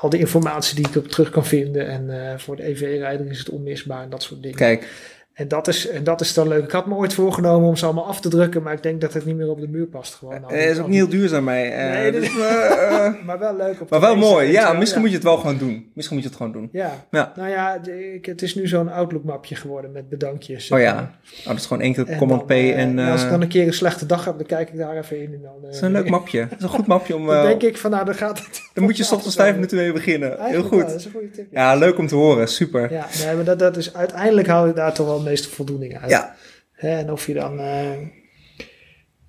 [0.00, 1.86] Al die informatie die ik op terug kan vinden.
[1.88, 4.56] En voor de EV-rijder is het onmisbaar en dat soort dingen.
[4.56, 4.88] kijk.
[5.36, 6.64] En, dat is, en dat is dan leuk.
[6.64, 9.12] Ik had me ooit voorgenomen om ze allemaal af te drukken, maar ik denk dat
[9.12, 10.14] het niet meer op de muur past.
[10.14, 10.40] Gewoon.
[10.40, 11.72] Nou, Het is ook niet heel duurzaam mij.
[11.72, 13.80] eh, Nee, dus, is- eh, Maar wel leuk.
[13.80, 14.50] Op maar wel mooi.
[14.52, 15.00] Ja, misschien ja.
[15.00, 15.90] moet je het wel gewoon doen.
[15.94, 16.68] Misschien moet je het gewoon doen.
[16.72, 17.06] Ja.
[17.10, 17.32] Ja.
[17.36, 17.78] Nou ja,
[18.14, 20.70] ik, het is nu zo'n Outlook-mapje geworden met bedankjes.
[20.70, 21.10] Oh ja.
[21.40, 22.98] Oh, dat is gewoon één keer Command P en...
[22.98, 25.32] als ik dan een keer een slechte dag heb, dan kijk ik daar even in.
[25.34, 26.40] En dan, dat is een leuk mapje.
[26.48, 27.26] Dat is een goed mapje om...
[27.36, 28.60] Dan denk ik van, nou, dan gaat het.
[28.74, 30.36] dan moet je ochtends vijf minuten mee beginnen.
[30.38, 30.80] Heel wel, goed.
[30.80, 31.46] dat is een goede tip.
[31.50, 32.48] Ja, leuk om te horen.
[32.48, 32.92] Super.
[32.92, 36.10] Ja, nee, maar dat, dat is, uiteindelijk haal je daar toch wel meeste voldoening uit.
[36.10, 36.34] Ja.
[36.72, 37.92] Hè, en of je dan, eh,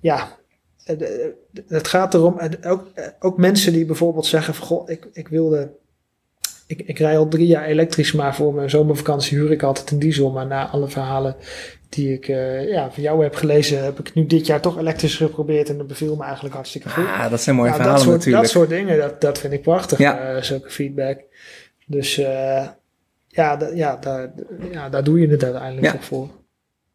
[0.00, 0.36] ja,
[0.84, 1.10] het,
[1.68, 2.86] het gaat erom, en ook,
[3.20, 5.70] ook mensen die bijvoorbeeld zeggen van, goh, ik, ik wilde,
[6.66, 9.98] ik, ik rij al drie jaar elektrisch, maar voor mijn zomervakantie huur ik altijd een
[9.98, 10.30] diesel.
[10.30, 11.36] Maar na alle verhalen
[11.88, 15.16] die ik eh, ja, van jou heb gelezen, heb ik nu dit jaar toch elektrisch
[15.16, 17.04] geprobeerd en dat beviel me eigenlijk hartstikke goed.
[17.04, 18.42] Ah, dat zijn mooie Nou, dat, verhalen soort, natuurlijk.
[18.42, 20.34] dat soort dingen, dat, dat vind ik prachtig, Ja.
[20.34, 21.20] eh, zulke feedback.
[21.86, 22.66] Dus eh,
[23.38, 24.30] ja, ja, daar,
[24.70, 25.92] ja, daar doe je het uiteindelijk Ja.
[25.92, 26.28] toch voor.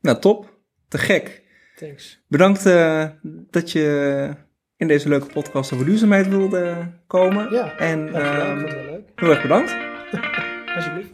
[0.02, 0.54] Nou, top.
[0.88, 1.42] Te gek.
[1.76, 2.24] Thanks.
[2.28, 3.06] Bedankt eh,
[3.50, 4.30] dat je
[4.78, 7.52] in deze leuke podcast over duurzaamheid wilde komen.
[7.54, 9.10] Ja, En Dankjewel, ik ehm, vond het wel leuk.
[9.16, 9.76] heel erg bedankt.
[10.76, 11.12] Alsjeblieft.